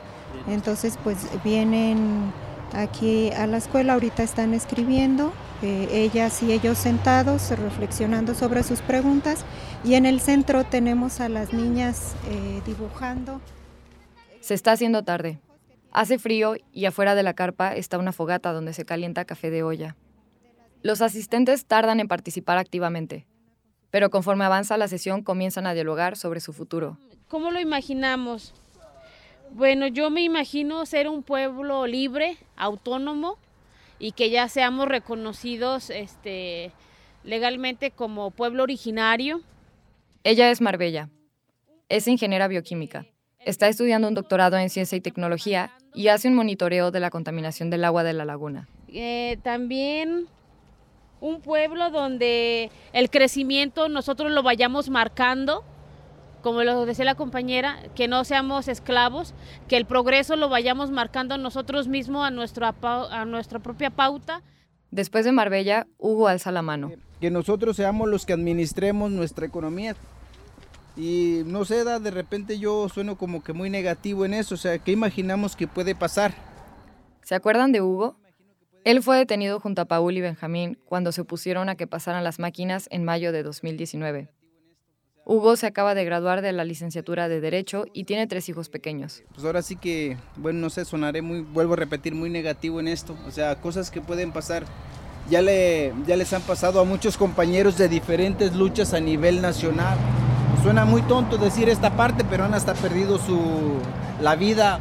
Entonces 0.47 0.97
pues 1.03 1.17
vienen 1.43 2.31
aquí 2.73 3.31
a 3.31 3.47
la 3.47 3.57
escuela, 3.57 3.93
ahorita 3.93 4.23
están 4.23 4.53
escribiendo, 4.53 5.33
eh, 5.63 5.87
ellas 5.91 6.43
y 6.43 6.51
ellos 6.51 6.77
sentados, 6.77 7.49
reflexionando 7.49 8.35
sobre 8.35 8.61
sus 8.61 8.81
preguntas 8.81 9.43
y 9.83 9.95
en 9.95 10.05
el 10.05 10.19
centro 10.19 10.63
tenemos 10.63 11.19
a 11.19 11.29
las 11.29 11.51
niñas 11.51 12.15
eh, 12.29 12.61
dibujando. 12.65 13.41
Se 14.39 14.53
está 14.53 14.73
haciendo 14.73 15.03
tarde. 15.03 15.39
Hace 15.91 16.19
frío 16.19 16.55
y 16.71 16.85
afuera 16.85 17.15
de 17.15 17.23
la 17.23 17.33
carpa 17.33 17.73
está 17.73 17.97
una 17.97 18.11
fogata 18.11 18.53
donde 18.53 18.73
se 18.73 18.85
calienta 18.85 19.25
café 19.25 19.49
de 19.49 19.63
olla. 19.63 19.95
Los 20.83 21.01
asistentes 21.01 21.65
tardan 21.65 21.99
en 21.99 22.07
participar 22.07 22.59
activamente, 22.59 23.25
pero 23.89 24.11
conforme 24.11 24.45
avanza 24.45 24.77
la 24.77 24.87
sesión 24.87 25.23
comienzan 25.23 25.65
a 25.65 25.73
dialogar 25.73 26.17
sobre 26.17 26.39
su 26.39 26.53
futuro. 26.53 26.99
¿Cómo 27.27 27.49
lo 27.49 27.59
imaginamos? 27.59 28.53
Bueno, 29.51 29.87
yo 29.87 30.11
me 30.11 30.21
imagino 30.21 30.85
ser 30.85 31.07
un 31.07 31.23
pueblo 31.23 31.87
libre, 31.87 32.37
autónomo 32.57 33.39
y 33.99 34.11
que 34.11 34.29
ya 34.29 34.47
seamos 34.47 34.87
reconocidos 34.87 35.89
este, 35.89 36.71
legalmente 37.23 37.91
como 37.91 38.31
pueblo 38.31 38.63
originario. 38.63 39.41
Ella 40.23 40.51
es 40.51 40.61
Marbella. 40.61 41.09
Es 41.89 42.07
ingeniera 42.07 42.47
bioquímica. 42.47 43.05
Está 43.39 43.67
estudiando 43.67 44.07
un 44.07 44.13
doctorado 44.13 44.57
en 44.57 44.69
ciencia 44.69 44.97
y 44.97 45.01
tecnología 45.01 45.71
y 45.93 46.09
hace 46.09 46.27
un 46.27 46.35
monitoreo 46.35 46.91
de 46.91 46.99
la 46.99 47.09
contaminación 47.09 47.69
del 47.69 47.85
agua 47.85 48.03
de 48.03 48.13
la 48.13 48.25
laguna. 48.25 48.67
Eh, 48.89 49.37
también 49.41 50.27
un 51.21 51.41
pueblo 51.41 51.89
donde 51.89 52.69
el 52.93 53.09
crecimiento 53.09 53.89
nosotros 53.89 54.31
lo 54.31 54.43
vayamos 54.43 54.89
marcando, 54.89 55.63
como 56.47 56.63
lo 56.63 56.85
decía 56.85 57.03
la 57.03 57.15
compañera, 57.15 57.77
que 57.93 58.07
no 58.07 58.23
seamos 58.23 58.69
esclavos, 58.69 59.33
que 59.67 59.75
el 59.75 59.85
progreso 59.85 60.37
lo 60.37 60.47
vayamos 60.47 60.91
marcando 60.91 61.37
nosotros 61.37 61.89
mismos 61.89 62.25
a, 62.25 62.31
nuestra 62.31 62.73
a 62.81 63.25
nuestra 63.25 63.59
propia 63.59 63.89
pauta. 63.89 64.43
Después 64.89 65.25
de 65.25 65.33
Marbella, 65.33 65.87
Hugo 65.97 66.29
alza 66.29 66.53
la 66.53 66.61
mano. 66.61 66.89
Que 67.19 67.29
nosotros 67.31 67.75
seamos 67.75 68.07
los 68.07 68.25
que 68.25 68.31
administremos 68.31 69.11
nuestra 69.11 69.45
economía. 69.45 69.97
Y 70.95 71.41
no 71.45 71.65
sé, 71.65 71.83
de 71.83 72.11
repente 72.11 72.59
yo 72.59 72.87
sueno 72.87 73.17
como 73.17 73.43
que 73.43 73.51
muy 73.51 73.69
negativo 73.69 74.23
en 74.23 74.33
eso, 74.33 74.55
o 74.55 74.57
sea, 74.57 74.79
¿qué 74.79 74.93
imaginamos 74.93 75.57
que 75.57 75.67
puede 75.67 75.95
pasar? 75.95 76.33
¿Se 77.23 77.35
acuerdan 77.35 77.73
de 77.73 77.81
Hugo? 77.81 78.15
Él 78.85 79.03
fue 79.03 79.17
detenido 79.17 79.59
junto 79.59 79.81
a 79.81 79.85
Paul 79.85 80.15
y 80.15 80.21
Benjamín 80.21 80.79
cuando 80.85 81.11
se 81.11 81.19
opusieron 81.19 81.67
a 81.67 81.75
que 81.75 81.87
pasaran 81.87 82.23
las 82.23 82.39
máquinas 82.39 82.87
en 82.89 83.03
mayo 83.03 83.33
de 83.33 83.43
2019. 83.43 84.29
Hugo 85.29 85.57
se 85.57 85.67
acaba 85.67 85.93
de 85.93 86.05
graduar 86.05 86.41
de 86.41 86.53
la 86.53 86.63
licenciatura 86.63 87.27
de 87.27 87.41
Derecho 87.41 87.83
y 87.91 88.05
tiene 88.05 88.27
tres 88.27 88.47
hijos 88.47 88.69
pequeños. 88.69 89.23
Pues 89.33 89.45
ahora 89.45 89.61
sí 89.61 89.75
que, 89.75 90.15
bueno, 90.37 90.59
no 90.59 90.69
sé, 90.69 90.85
sonaré 90.85 91.21
muy, 91.21 91.41
vuelvo 91.41 91.73
a 91.73 91.75
repetir, 91.75 92.15
muy 92.15 92.29
negativo 92.29 92.79
en 92.79 92.87
esto. 92.87 93.13
O 93.27 93.31
sea, 93.31 93.59
cosas 93.59 93.91
que 93.91 93.99
pueden 93.99 94.31
pasar. 94.31 94.63
Ya, 95.29 95.41
le, 95.41 95.93
ya 96.05 96.15
les 96.15 96.31
han 96.31 96.43
pasado 96.43 96.79
a 96.79 96.85
muchos 96.85 97.17
compañeros 97.17 97.77
de 97.77 97.89
diferentes 97.89 98.55
luchas 98.55 98.93
a 98.93 99.01
nivel 99.01 99.41
nacional. 99.41 99.97
Suena 100.63 100.85
muy 100.85 101.01
tonto 101.01 101.37
decir 101.37 101.67
esta 101.67 101.97
parte, 101.97 102.23
pero 102.23 102.45
han 102.45 102.53
hasta 102.53 102.73
perdido 102.73 103.17
su, 103.17 103.81
la 104.21 104.37
vida 104.37 104.79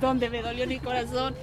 donde 0.00 0.30
me 0.30 0.42
dolió 0.42 0.66
mi 0.66 0.78
corazón. 0.78 1.34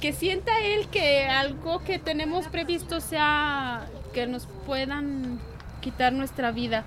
Que 0.00 0.12
sienta 0.12 0.58
él 0.60 0.88
que 0.88 1.26
algo 1.26 1.80
que 1.84 1.98
tenemos 1.98 2.46
previsto 2.46 3.00
sea 3.00 3.86
que 4.12 4.26
nos 4.26 4.46
puedan 4.66 5.40
quitar 5.80 6.12
nuestra 6.12 6.50
vida. 6.50 6.84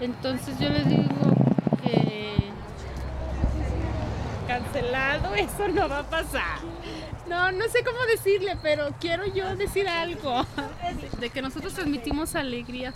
Entonces 0.00 0.58
yo 0.58 0.68
les 0.70 0.88
digo 0.88 1.04
que 1.82 2.50
cancelado, 4.46 5.34
eso 5.36 5.68
no 5.68 5.88
va 5.88 6.00
a 6.00 6.10
pasar. 6.10 6.58
No, 7.28 7.52
no 7.52 7.68
sé 7.68 7.84
cómo 7.84 7.98
decirle, 8.06 8.56
pero 8.60 8.88
quiero 9.00 9.24
yo 9.26 9.54
decir 9.54 9.86
algo. 9.86 10.44
De 11.20 11.30
que 11.30 11.42
nosotros 11.42 11.74
transmitimos 11.74 12.34
alegría. 12.34 12.92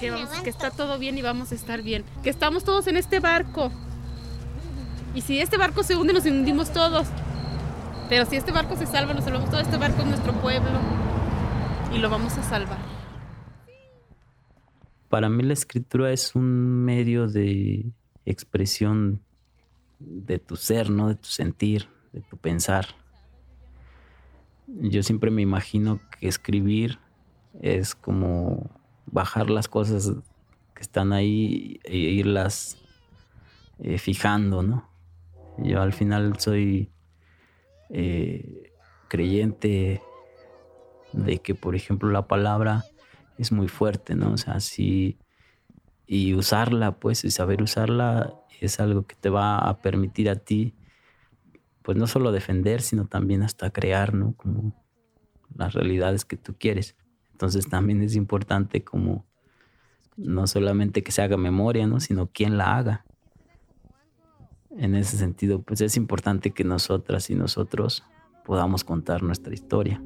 Que, 0.00 0.12
que 0.42 0.50
está 0.50 0.70
todo 0.70 0.98
bien 0.98 1.18
y 1.18 1.22
vamos 1.22 1.52
a 1.52 1.54
estar 1.54 1.82
bien. 1.82 2.04
Que 2.22 2.30
estamos 2.30 2.64
todos 2.64 2.86
en 2.86 2.96
este 2.96 3.20
barco. 3.20 3.70
Y 5.14 5.20
si 5.20 5.38
este 5.40 5.58
barco 5.58 5.82
se 5.82 5.94
hunde, 5.94 6.14
nos 6.14 6.24
hundimos 6.24 6.72
todos. 6.72 7.06
Pero 8.08 8.26
si 8.26 8.36
este 8.36 8.52
barco 8.52 8.76
se 8.76 8.86
salva, 8.86 9.14
nos 9.14 9.24
salvamos 9.24 9.50
todo. 9.50 9.60
Este 9.60 9.76
barco 9.76 10.02
es 10.02 10.06
nuestro 10.08 10.32
pueblo 10.34 10.78
y 11.92 11.98
lo 11.98 12.10
vamos 12.10 12.36
a 12.36 12.42
salvar. 12.42 12.78
Para 15.08 15.28
mí 15.28 15.42
la 15.42 15.52
escritura 15.52 16.12
es 16.12 16.34
un 16.34 16.84
medio 16.84 17.28
de 17.28 17.86
expresión 18.26 19.22
de 19.98 20.38
tu 20.38 20.56
ser, 20.56 20.90
¿no? 20.90 21.08
De 21.08 21.14
tu 21.14 21.28
sentir, 21.28 21.88
de 22.12 22.20
tu 22.20 22.36
pensar. 22.36 22.86
Yo 24.66 25.02
siempre 25.02 25.30
me 25.30 25.42
imagino 25.42 26.00
que 26.18 26.28
escribir 26.28 26.98
es 27.60 27.94
como 27.94 28.70
bajar 29.06 29.50
las 29.50 29.68
cosas 29.68 30.12
que 30.74 30.82
están 30.82 31.12
ahí 31.12 31.80
e 31.84 31.96
irlas 31.96 32.76
eh, 33.78 33.98
fijando, 33.98 34.62
¿no? 34.62 34.88
Yo 35.58 35.80
al 35.80 35.92
final 35.92 36.38
soy 36.38 36.90
eh, 37.90 38.72
creyente 39.08 40.02
de 41.12 41.38
que, 41.38 41.54
por 41.54 41.74
ejemplo, 41.74 42.10
la 42.10 42.26
palabra 42.26 42.84
es 43.38 43.52
muy 43.52 43.68
fuerte, 43.68 44.14
¿no? 44.14 44.32
O 44.32 44.36
sea, 44.36 44.60
sí, 44.60 45.18
y 46.06 46.34
usarla, 46.34 46.98
pues, 46.98 47.24
y 47.24 47.30
saber 47.30 47.62
usarla 47.62 48.34
es 48.60 48.80
algo 48.80 49.06
que 49.06 49.16
te 49.16 49.30
va 49.30 49.58
a 49.58 49.78
permitir 49.78 50.28
a 50.30 50.36
ti, 50.36 50.74
pues, 51.82 51.96
no 51.96 52.06
solo 52.06 52.32
defender, 52.32 52.82
sino 52.82 53.06
también 53.06 53.42
hasta 53.42 53.70
crear, 53.70 54.14
¿no? 54.14 54.34
Como 54.36 54.74
las 55.54 55.74
realidades 55.74 56.24
que 56.24 56.36
tú 56.36 56.54
quieres. 56.58 56.96
Entonces 57.32 57.68
también 57.68 58.02
es 58.02 58.16
importante 58.16 58.84
como 58.84 59.26
no 60.16 60.46
solamente 60.46 61.02
que 61.02 61.12
se 61.12 61.22
haga 61.22 61.36
memoria, 61.36 61.86
¿no? 61.86 62.00
Sino 62.00 62.28
quién 62.28 62.56
la 62.56 62.76
haga 62.76 63.04
en 64.76 64.94
ese 64.94 65.16
sentido, 65.16 65.62
pues 65.62 65.80
es 65.80 65.96
importante 65.96 66.50
que 66.50 66.64
nosotras 66.64 67.30
y 67.30 67.34
nosotros 67.34 68.04
podamos 68.44 68.84
contar 68.84 69.22
nuestra 69.22 69.54
historia. 69.54 70.02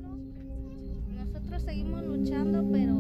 Nosotros 1.16 1.62
seguimos 1.62 2.04
luchando, 2.04 2.64
pero 2.70 2.94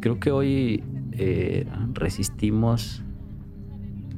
Creo 0.00 0.20
que 0.20 0.30
hoy 0.30 0.84
eh, 1.12 1.66
resistimos, 1.92 3.02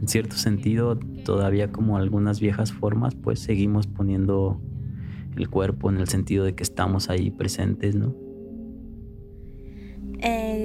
en 0.02 0.08
cierto 0.08 0.36
sentido, 0.36 0.98
todavía 1.24 1.72
como 1.72 1.96
algunas 1.96 2.40
viejas 2.40 2.72
formas, 2.72 3.14
pues 3.14 3.40
seguimos 3.40 3.86
poniendo 3.86 4.60
el 5.36 5.48
cuerpo 5.48 5.88
en 5.88 5.98
el 5.98 6.08
sentido 6.08 6.44
de 6.44 6.54
que 6.54 6.62
estamos 6.62 7.08
ahí 7.08 7.30
presentes, 7.30 7.94
¿no? 7.94 8.27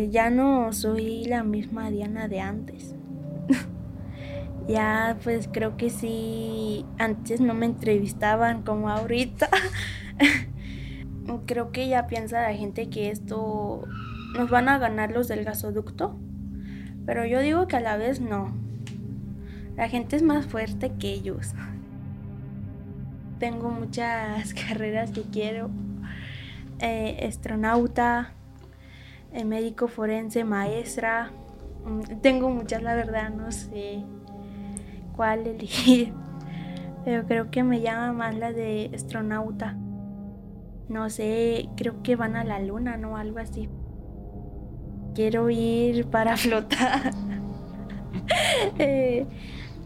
Eh, 0.04 0.10
ya 0.10 0.30
no 0.30 0.74
soy 0.74 1.26
la 1.26 1.44
misma 1.44 1.90
Diana 1.90 2.28
de 2.28 2.42
antes. 2.42 2.96
ya 4.68 5.18
pues 5.24 5.50
creo 5.52 5.78
que 5.78 5.90
sí, 5.90 6.86
antes 6.98 7.40
no 7.40 7.54
me 7.54 7.66
entrevistaban 7.66 8.64
como 8.64 8.90
ahorita. 8.90 9.50
creo 11.46 11.72
que 11.72 11.88
ya 11.88 12.08
piensa 12.08 12.42
la 12.42 12.54
gente 12.54 12.90
que 12.90 13.10
esto 13.10 13.84
nos 14.36 14.50
van 14.50 14.68
a 14.68 14.78
ganar 14.78 15.12
los 15.12 15.28
del 15.28 15.46
gasoducto. 15.46 16.18
Pero 17.06 17.26
yo 17.26 17.40
digo 17.40 17.68
que 17.68 17.78
a 17.78 17.82
la 17.82 17.98
vez 17.98 18.20
no. 18.20 18.54
La 19.78 19.90
gente 19.90 20.16
es 20.16 20.24
más 20.24 20.46
fuerte 20.46 20.92
que 21.00 21.14
ellos. 21.14 21.54
Tengo 23.40 23.70
muchas 23.72 24.54
carreras 24.68 25.12
que 25.12 25.22
quiero. 25.22 25.70
Eh, 26.80 27.26
astronauta, 27.28 28.34
médico 29.44 29.88
forense, 29.88 30.44
maestra. 30.44 31.32
Mm, 31.86 32.20
tengo 32.22 32.50
muchas, 32.50 32.84
la 32.84 32.96
verdad, 32.96 33.30
no 33.30 33.52
sé 33.52 34.04
cuál 35.16 35.48
elegir. 35.48 36.14
Pero 37.06 37.26
creo 37.26 37.52
que 37.52 37.64
me 37.64 37.82
llama 37.82 38.14
más 38.14 38.36
la 38.36 38.54
de 38.54 38.92
astronauta. 38.94 39.76
No 40.88 41.10
sé, 41.10 41.70
creo 41.76 42.02
que 42.04 42.16
van 42.16 42.36
a 42.36 42.44
la 42.44 42.60
luna, 42.60 42.98
¿no? 42.98 43.18
Algo 43.18 43.40
así. 43.40 43.70
Quiero 45.16 45.50
ir 45.50 46.08
para 46.08 46.38
flotar. 46.38 47.12
eh, 48.78 49.26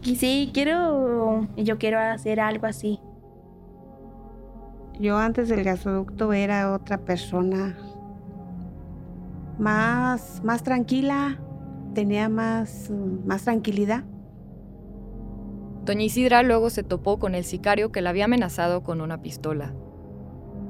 y 0.04 0.16
sí, 0.16 0.50
quiero. 0.52 1.48
Yo 1.56 1.78
quiero 1.78 1.98
hacer 1.98 2.40
algo 2.40 2.66
así. 2.66 3.00
Yo 5.00 5.16
antes 5.16 5.48
del 5.48 5.62
gasoducto 5.62 6.32
era 6.32 6.72
otra 6.72 6.98
persona 6.98 7.76
más, 9.58 10.42
más 10.44 10.62
tranquila, 10.62 11.38
tenía 11.94 12.28
más, 12.28 12.90
más 13.26 13.44
tranquilidad. 13.44 14.04
Doña 15.84 16.02
Isidra 16.02 16.42
luego 16.42 16.70
se 16.70 16.82
topó 16.82 17.18
con 17.18 17.34
el 17.34 17.44
sicario 17.44 17.90
que 17.90 18.02
la 18.02 18.10
había 18.10 18.26
amenazado 18.26 18.82
con 18.82 19.00
una 19.00 19.22
pistola. 19.22 19.74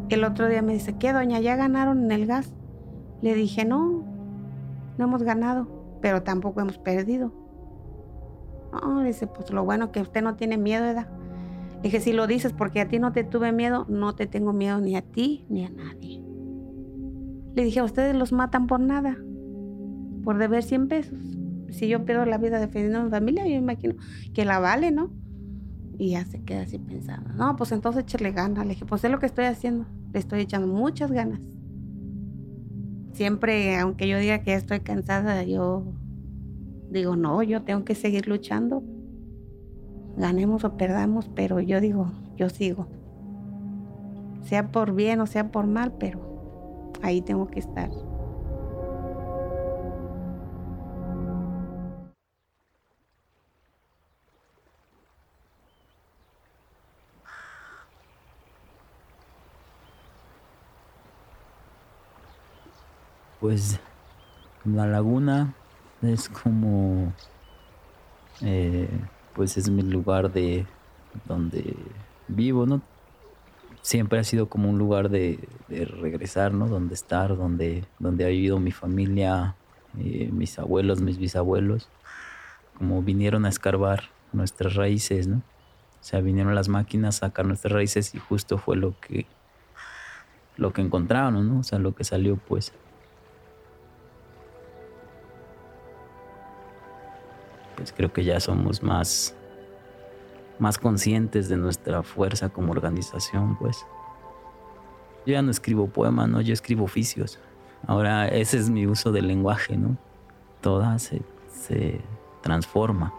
El 0.09 0.25
otro 0.25 0.49
día 0.49 0.63
me 0.63 0.73
dice, 0.73 0.97
¿qué, 0.97 1.13
doña? 1.13 1.41
¿Ya 1.41 1.57
ganaron 1.57 2.05
en 2.05 2.13
el 2.13 2.27
gas? 2.27 2.55
Le 3.21 3.35
dije, 3.35 3.65
no, 3.65 4.05
no 4.97 5.05
hemos 5.05 5.23
ganado, 5.23 5.67
pero 6.01 6.23
tampoco 6.23 6.61
hemos 6.61 6.79
perdido. 6.79 7.33
No, 8.73 9.03
dice, 9.03 9.27
pues 9.27 9.51
lo 9.51 9.65
bueno 9.65 9.93
que 9.93 10.01
usted 10.01 10.23
no 10.23 10.37
tiene 10.37 10.57
miedo, 10.57 10.85
¿verdad? 10.85 11.09
Le 11.77 11.83
dije, 11.83 12.01
si 12.01 12.13
lo 12.13 12.27
dices 12.27 12.53
porque 12.53 12.81
a 12.81 12.89
ti 12.89 12.99
no 12.99 13.13
te 13.13 13.25
tuve 13.25 13.53
miedo, 13.53 13.87
no 13.89 14.15
te 14.15 14.27
tengo 14.27 14.53
miedo 14.53 14.81
ni 14.81 14.97
a 14.97 15.03
ti 15.03 15.45
ni 15.49 15.65
a 15.65 15.71
nadie. 15.71 16.28
Le 17.59 17.65
dije, 17.65 17.83
ustedes 17.83 18.15
los 18.15 18.31
matan 18.31 18.69
por 18.69 18.79
nada, 18.79 19.19
por 20.23 20.39
deber 20.39 20.63
100 20.63 20.87
pesos. 20.87 21.19
Si 21.71 21.89
yo 21.89 22.05
pierdo 22.05 22.25
la 22.25 22.39
vida 22.39 22.61
defendiendo 22.61 23.01
a 23.01 23.03
mi 23.03 23.11
familia, 23.11 23.49
yo 23.49 23.57
imagino 23.57 23.97
que 24.33 24.45
la 24.45 24.61
vale, 24.61 24.93
¿no? 24.93 25.11
Y 25.99 26.11
ya 26.11 26.25
se 26.25 26.41
queda 26.45 26.61
así 26.63 26.79
pensando. 26.79 27.33
No, 27.33 27.57
pues 27.57 27.73
entonces 27.73 28.05
échale 28.05 28.31
ganas. 28.31 28.65
Le 28.65 28.75
dije, 28.75 28.87
pues 28.87 29.03
es 29.03 29.11
lo 29.11 29.19
que 29.19 29.27
estoy 29.27 29.47
haciendo. 29.47 29.87
Le 30.13 30.21
estoy 30.21 30.39
echando 30.39 30.69
muchas 30.69 31.11
ganas. 31.11 31.41
Siempre, 33.15 33.77
aunque 33.77 34.07
yo 34.07 34.21
diga 34.21 34.45
que 34.45 34.55
estoy 34.55 34.79
cansada, 34.79 35.43
yo 35.43 35.83
digo, 36.93 37.17
no, 37.17 37.43
yo 37.43 37.63
tengo 37.65 37.85
que 37.85 37.97
seguir 37.97 38.29
luchando 38.29 38.85
ganemos 40.17 40.63
o 40.63 40.77
perdamos, 40.77 41.29
pero 41.35 41.59
yo 41.59 41.81
digo, 41.81 42.13
yo 42.37 42.51
sigo. 42.51 42.87
Sea 44.43 44.71
por 44.71 44.95
bien 44.95 45.21
o 45.21 45.27
sea 45.27 45.51
por 45.51 45.67
mal, 45.67 45.95
pero 45.99 46.28
ahí 47.03 47.21
tengo 47.23 47.47
que 47.49 47.61
estar. 47.61 47.91
Pues 63.41 63.79
la 64.65 64.87
laguna 64.87 65.55
es 66.03 66.29
como 66.29 67.13
eh, 68.43 68.89
pues 69.35 69.57
es 69.57 69.71
mi 69.71 69.83
lugar 69.83 70.33
de 70.33 70.67
donde 71.27 71.77
vivo, 72.29 72.67
¿no? 72.67 72.83
Siempre 73.83 74.19
ha 74.19 74.25
sido 74.25 74.49
como 74.49 74.69
un 74.69 74.79
lugar 74.79 75.09
de, 75.09 75.39
regresar, 75.69 76.53
¿no? 76.53 76.69
Donde 76.69 76.95
estar, 76.95 77.37
donde, 77.37 77.85
donde 77.99 78.25
ha 78.25 78.29
vivido 78.29 78.59
mi 78.59 78.73
familia, 78.73 79.55
eh, 79.99 80.29
mis 80.33 80.59
abuelos, 80.59 81.01
mis 81.01 81.19
bisabuelos, 81.19 81.89
como 82.77 83.03
vinieron 83.03 83.47
a 83.47 83.49
escarbar 83.49 84.05
nuestras 84.33 84.75
raíces, 84.75 85.27
¿no? 85.27 85.37
O 86.01 86.05
sea, 86.05 86.21
vinieron 86.21 86.55
las 86.55 86.69
máquinas 86.69 87.17
a 87.17 87.29
sacar 87.29 87.47
nuestras 87.47 87.73
raíces 87.73 88.15
y 88.15 88.19
justo 88.19 88.59
fue 88.59 88.77
lo 88.77 88.99
que 89.01 89.27
lo 90.57 90.73
que 90.73 90.83
encontraron, 90.83 91.49
¿no? 91.49 91.61
O 91.61 91.63
sea, 91.63 91.79
lo 91.79 91.95
que 91.95 92.05
salió, 92.05 92.37
pues. 92.37 92.73
pues 97.79 97.93
creo 97.93 98.13
que 98.13 98.25
ya 98.25 98.41
somos 98.41 98.83
más, 98.83 99.37
más 100.59 100.79
conscientes 100.79 101.49
de 101.49 101.57
nuestra 101.57 102.03
fuerza 102.03 102.49
como 102.49 102.73
organización, 102.73 103.57
pues. 103.59 103.87
Yo 105.27 105.33
ya 105.35 105.43
no 105.43 105.51
escribo 105.51 105.89
poemas, 105.89 106.29
¿no? 106.29 106.41
Yo 106.41 106.53
escribo 106.53 106.85
oficios. 106.85 107.39
Ahora 107.87 108.29
ese 108.29 108.59
es 108.59 108.71
mi 108.71 108.87
uso 108.87 109.13
del 109.13 109.29
lenguaje, 109.29 109.77
¿no? 109.77 109.97
Toda 110.61 110.99
se, 110.99 111.23
transforma 112.43 113.13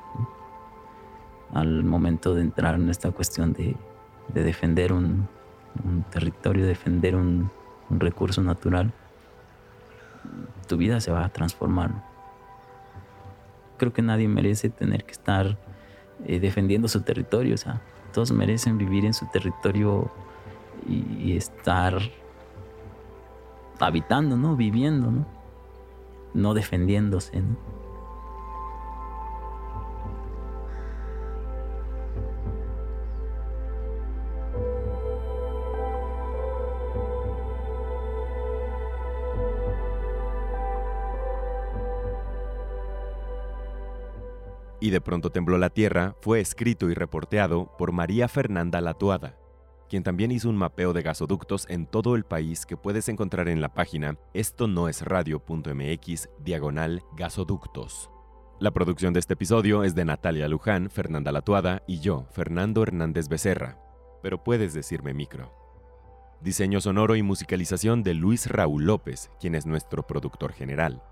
al 1.53 1.83
momento 1.83 2.33
de 2.33 2.41
entrar 2.41 2.75
en 2.75 2.89
esta 2.89 3.11
cuestión 3.11 3.53
de, 3.53 3.75
defender 4.33 4.91
un, 4.93 5.27
territorio, 6.09 6.65
defender 6.65 7.15
un, 7.15 7.51
un 7.89 7.99
recurso 7.99 8.41
natural. 8.41 8.91
Tu 10.67 10.77
vida 10.77 10.99
se 10.99 11.11
va 11.11 11.25
a 11.25 11.29
transformar 11.29 12.09
creo 13.79 13.91
que 13.91 14.03
nadie 14.03 14.27
merece 14.27 14.69
tener 14.69 15.03
que 15.05 15.13
estar 15.13 15.57
eh, 16.25 16.39
defendiendo 16.39 16.87
su 16.87 17.01
territorio. 17.01 17.55
O 17.55 17.57
sea, 17.57 17.81
todos 18.13 18.31
merecen 18.31 18.77
vivir 18.77 19.05
en 19.05 19.13
su 19.13 19.25
territorio 19.27 20.11
y, 20.87 21.35
estar 21.35 21.99
habitando, 23.79 24.37
¿no? 24.37 24.55
Viviendo, 24.55 25.11
¿no? 25.11 25.25
No 26.33 26.53
defendiéndose, 26.53 27.39
¿no? 27.39 27.78
Y 44.89 44.91
de 44.91 45.01
pronto 45.01 45.29
tembló 45.29 45.59
la 45.59 45.69
tierra 45.69 46.15
fue 46.19 46.39
escrito 46.39 46.89
y 46.89 46.95
reporteado 46.95 47.71
por 47.77 47.91
María 47.91 48.27
Fernanda 48.27 48.81
Latuada, 48.81 49.37
quien 49.87 50.01
también 50.01 50.31
hizo 50.31 50.49
un 50.49 50.57
mapeo 50.57 50.93
de 50.93 51.03
gasoductos 51.03 51.67
en 51.69 51.85
todo 51.85 52.15
el 52.15 52.23
país 52.23 52.65
que 52.65 52.75
puedes 52.75 53.07
encontrar 53.07 53.49
en 53.49 53.61
la 53.61 53.71
página 53.71 54.17
esto 54.33 54.67
no 54.67 54.89
es 54.89 55.03
radio.mx 55.03 56.29
diagonal 56.39 57.03
gasoductos. 57.15 58.09
La 58.59 58.71
producción 58.71 59.13
de 59.13 59.19
este 59.19 59.35
episodio 59.35 59.83
es 59.83 59.93
de 59.93 60.05
Natalia 60.05 60.47
Luján, 60.47 60.89
Fernanda 60.89 61.31
Latuada 61.31 61.83
y 61.85 61.99
yo, 61.99 62.25
Fernando 62.31 62.81
Hernández 62.81 63.27
Becerra, 63.29 63.77
pero 64.23 64.43
puedes 64.43 64.73
decirme 64.73 65.13
micro. 65.13 65.53
Diseño 66.41 66.81
sonoro 66.81 67.15
y 67.15 67.21
musicalización 67.21 68.01
de 68.01 68.15
Luis 68.15 68.47
Raúl 68.47 68.85
López, 68.85 69.29
quien 69.39 69.53
es 69.53 69.67
nuestro 69.67 70.07
productor 70.07 70.51
general. 70.51 71.03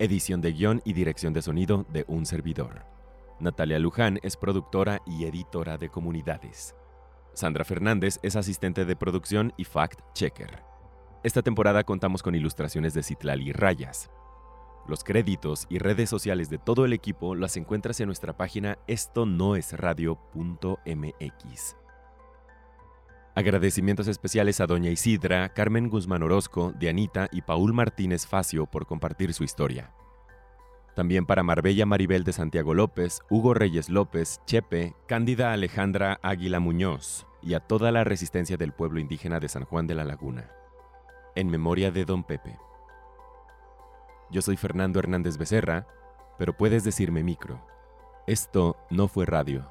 Edición 0.00 0.40
de 0.40 0.52
guion 0.52 0.82
y 0.84 0.94
dirección 0.94 1.32
de 1.32 1.42
sonido 1.42 1.86
de 1.92 2.04
un 2.08 2.26
servidor. 2.26 2.92
Natalia 3.40 3.78
Luján 3.78 4.18
es 4.22 4.36
productora 4.36 5.00
y 5.06 5.24
editora 5.24 5.76
de 5.76 5.88
comunidades. 5.88 6.74
Sandra 7.32 7.64
Fernández 7.64 8.20
es 8.22 8.36
asistente 8.36 8.84
de 8.84 8.96
producción 8.96 9.52
y 9.56 9.64
fact-checker. 9.64 10.62
Esta 11.24 11.42
temporada 11.42 11.82
contamos 11.84 12.22
con 12.22 12.34
ilustraciones 12.34 12.94
de 12.94 13.02
Citlali 13.02 13.52
Rayas. 13.52 14.10
Los 14.86 15.02
créditos 15.02 15.66
y 15.70 15.78
redes 15.78 16.10
sociales 16.10 16.50
de 16.50 16.58
todo 16.58 16.84
el 16.84 16.92
equipo 16.92 17.34
las 17.34 17.56
encuentras 17.56 17.98
en 18.00 18.06
nuestra 18.06 18.36
página 18.36 18.78
esto. 18.86 19.26
Agradecimientos 23.34 24.06
especiales 24.06 24.60
a 24.60 24.66
Doña 24.66 24.90
Isidra, 24.90 25.48
Carmen 25.48 25.88
Guzmán 25.88 26.22
Orozco, 26.22 26.72
Dianita 26.78 27.28
y 27.32 27.42
Paul 27.42 27.72
Martínez 27.72 28.26
Facio 28.26 28.66
por 28.66 28.86
compartir 28.86 29.32
su 29.32 29.42
historia. 29.42 29.92
También 30.94 31.26
para 31.26 31.42
Marbella 31.42 31.86
Maribel 31.86 32.22
de 32.22 32.32
Santiago 32.32 32.72
López, 32.72 33.22
Hugo 33.28 33.52
Reyes 33.52 33.88
López, 33.88 34.40
Chepe, 34.46 34.94
Cándida 35.06 35.52
Alejandra 35.52 36.20
Águila 36.22 36.60
Muñoz 36.60 37.26
y 37.42 37.54
a 37.54 37.60
toda 37.60 37.90
la 37.90 38.04
resistencia 38.04 38.56
del 38.56 38.72
pueblo 38.72 39.00
indígena 39.00 39.40
de 39.40 39.48
San 39.48 39.64
Juan 39.64 39.86
de 39.88 39.96
la 39.96 40.04
Laguna. 40.04 40.50
En 41.34 41.48
memoria 41.48 41.90
de 41.90 42.04
Don 42.04 42.22
Pepe. 42.22 42.58
Yo 44.30 44.40
soy 44.40 44.56
Fernando 44.56 45.00
Hernández 45.00 45.36
Becerra, 45.36 45.86
pero 46.38 46.56
puedes 46.56 46.84
decirme 46.84 47.24
micro. 47.24 47.60
Esto 48.26 48.76
no 48.88 49.08
fue 49.08 49.26
radio. 49.26 49.68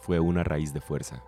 Fue 0.00 0.18
una 0.18 0.42
raíz 0.42 0.74
de 0.74 0.80
fuerza. 0.80 1.22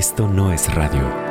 Esto 0.00 0.26
no 0.26 0.50
es 0.50 0.74
radio. 0.74 1.29